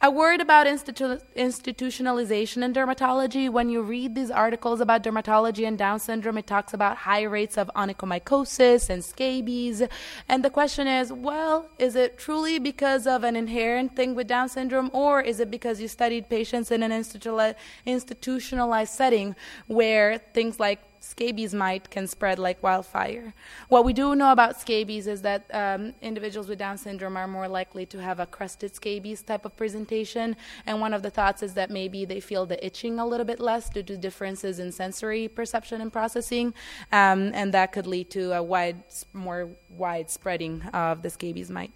A 0.00 0.12
word 0.12 0.40
about 0.40 0.68
institu- 0.68 1.20
institutionalization 1.36 2.62
in 2.62 2.72
dermatology. 2.72 3.50
When 3.50 3.68
you 3.68 3.82
read 3.82 4.14
these 4.14 4.30
articles 4.30 4.80
about 4.80 5.02
dermatology 5.02 5.66
and 5.66 5.76
Down 5.76 5.98
syndrome, 5.98 6.38
it 6.38 6.46
talks 6.46 6.72
about 6.72 6.98
high 6.98 7.24
rates 7.24 7.58
of 7.58 7.68
onychomycosis 7.74 8.90
and 8.90 9.04
scabies. 9.04 9.82
And 10.28 10.44
the 10.44 10.50
question 10.50 10.86
is 10.86 11.12
well, 11.12 11.68
is 11.80 11.96
it 11.96 12.16
truly 12.16 12.60
because 12.60 13.08
of 13.08 13.24
an 13.24 13.34
inherent 13.34 13.96
thing 13.96 14.14
with 14.14 14.28
Down 14.28 14.48
syndrome, 14.48 14.88
or 14.92 15.20
is 15.20 15.40
it 15.40 15.50
because 15.50 15.80
you 15.80 15.88
studied 15.88 16.28
patients 16.28 16.70
in 16.70 16.84
an 16.84 16.92
institutionalized 16.92 18.94
setting 18.94 19.34
where 19.66 20.18
things 20.32 20.60
like 20.60 20.78
scabies 21.00 21.54
mite 21.54 21.90
can 21.90 22.06
spread 22.06 22.38
like 22.38 22.62
wildfire. 22.62 23.34
What 23.68 23.84
we 23.84 23.92
do 23.92 24.14
know 24.14 24.32
about 24.32 24.60
scabies 24.60 25.06
is 25.06 25.22
that 25.22 25.44
um, 25.52 25.94
individuals 26.02 26.48
with 26.48 26.58
Down 26.58 26.78
syndrome 26.78 27.16
are 27.16 27.28
more 27.28 27.48
likely 27.48 27.86
to 27.86 28.00
have 28.02 28.20
a 28.20 28.26
crusted 28.26 28.74
scabies 28.74 29.22
type 29.22 29.44
of 29.44 29.56
presentation. 29.56 30.36
And 30.66 30.80
one 30.80 30.94
of 30.94 31.02
the 31.02 31.10
thoughts 31.10 31.42
is 31.42 31.54
that 31.54 31.70
maybe 31.70 32.04
they 32.04 32.20
feel 32.20 32.46
the 32.46 32.64
itching 32.64 32.98
a 32.98 33.06
little 33.06 33.26
bit 33.26 33.40
less 33.40 33.68
due 33.70 33.82
to 33.84 33.96
differences 33.96 34.58
in 34.58 34.72
sensory 34.72 35.28
perception 35.28 35.80
and 35.80 35.92
processing. 35.92 36.54
Um, 36.92 37.30
and 37.34 37.54
that 37.54 37.72
could 37.72 37.86
lead 37.86 38.10
to 38.10 38.32
a 38.32 38.42
wide, 38.42 38.82
more 39.12 39.50
wide 39.68 40.10
spreading 40.10 40.62
of 40.72 41.02
the 41.02 41.10
scabies 41.10 41.50
mite. 41.50 41.72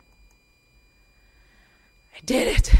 I 2.14 2.20
did 2.25 2.48
it. 2.48 2.72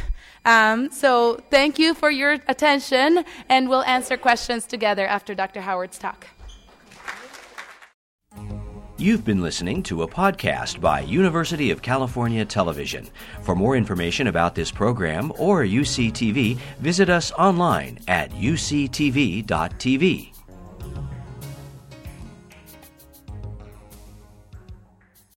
Um, 0.45 0.91
so 0.91 1.41
thank 1.51 1.79
you 1.79 1.95
for 1.95 2.11
your 2.11 2.33
attention, 2.49 3.25
and 3.49 3.69
we'll 3.69 3.85
answer 3.85 4.17
questions 4.17 4.67
together 4.67 5.07
after 5.07 5.35
Dr. 5.35 5.61
Howard's 5.61 5.99
talk. 5.99 6.27
You've 8.99 9.25
been 9.25 9.43
listening 9.43 9.83
to 9.85 10.03
a 10.03 10.09
podcast 10.09 10.81
by 10.81 11.01
University 11.01 11.73
of 11.73 11.83
California 11.83 12.45
Television. 12.45 13.09
For 13.43 13.57
more 13.57 13.75
information 13.75 14.29
about 14.29 14.55
this 14.55 14.71
program 14.71 15.33
or 15.39 15.65
UCTV, 15.65 16.57
visit 16.79 17.11
us 17.11 17.33
online 17.33 17.99
at 18.07 18.31
uctv.tv. 18.31 20.32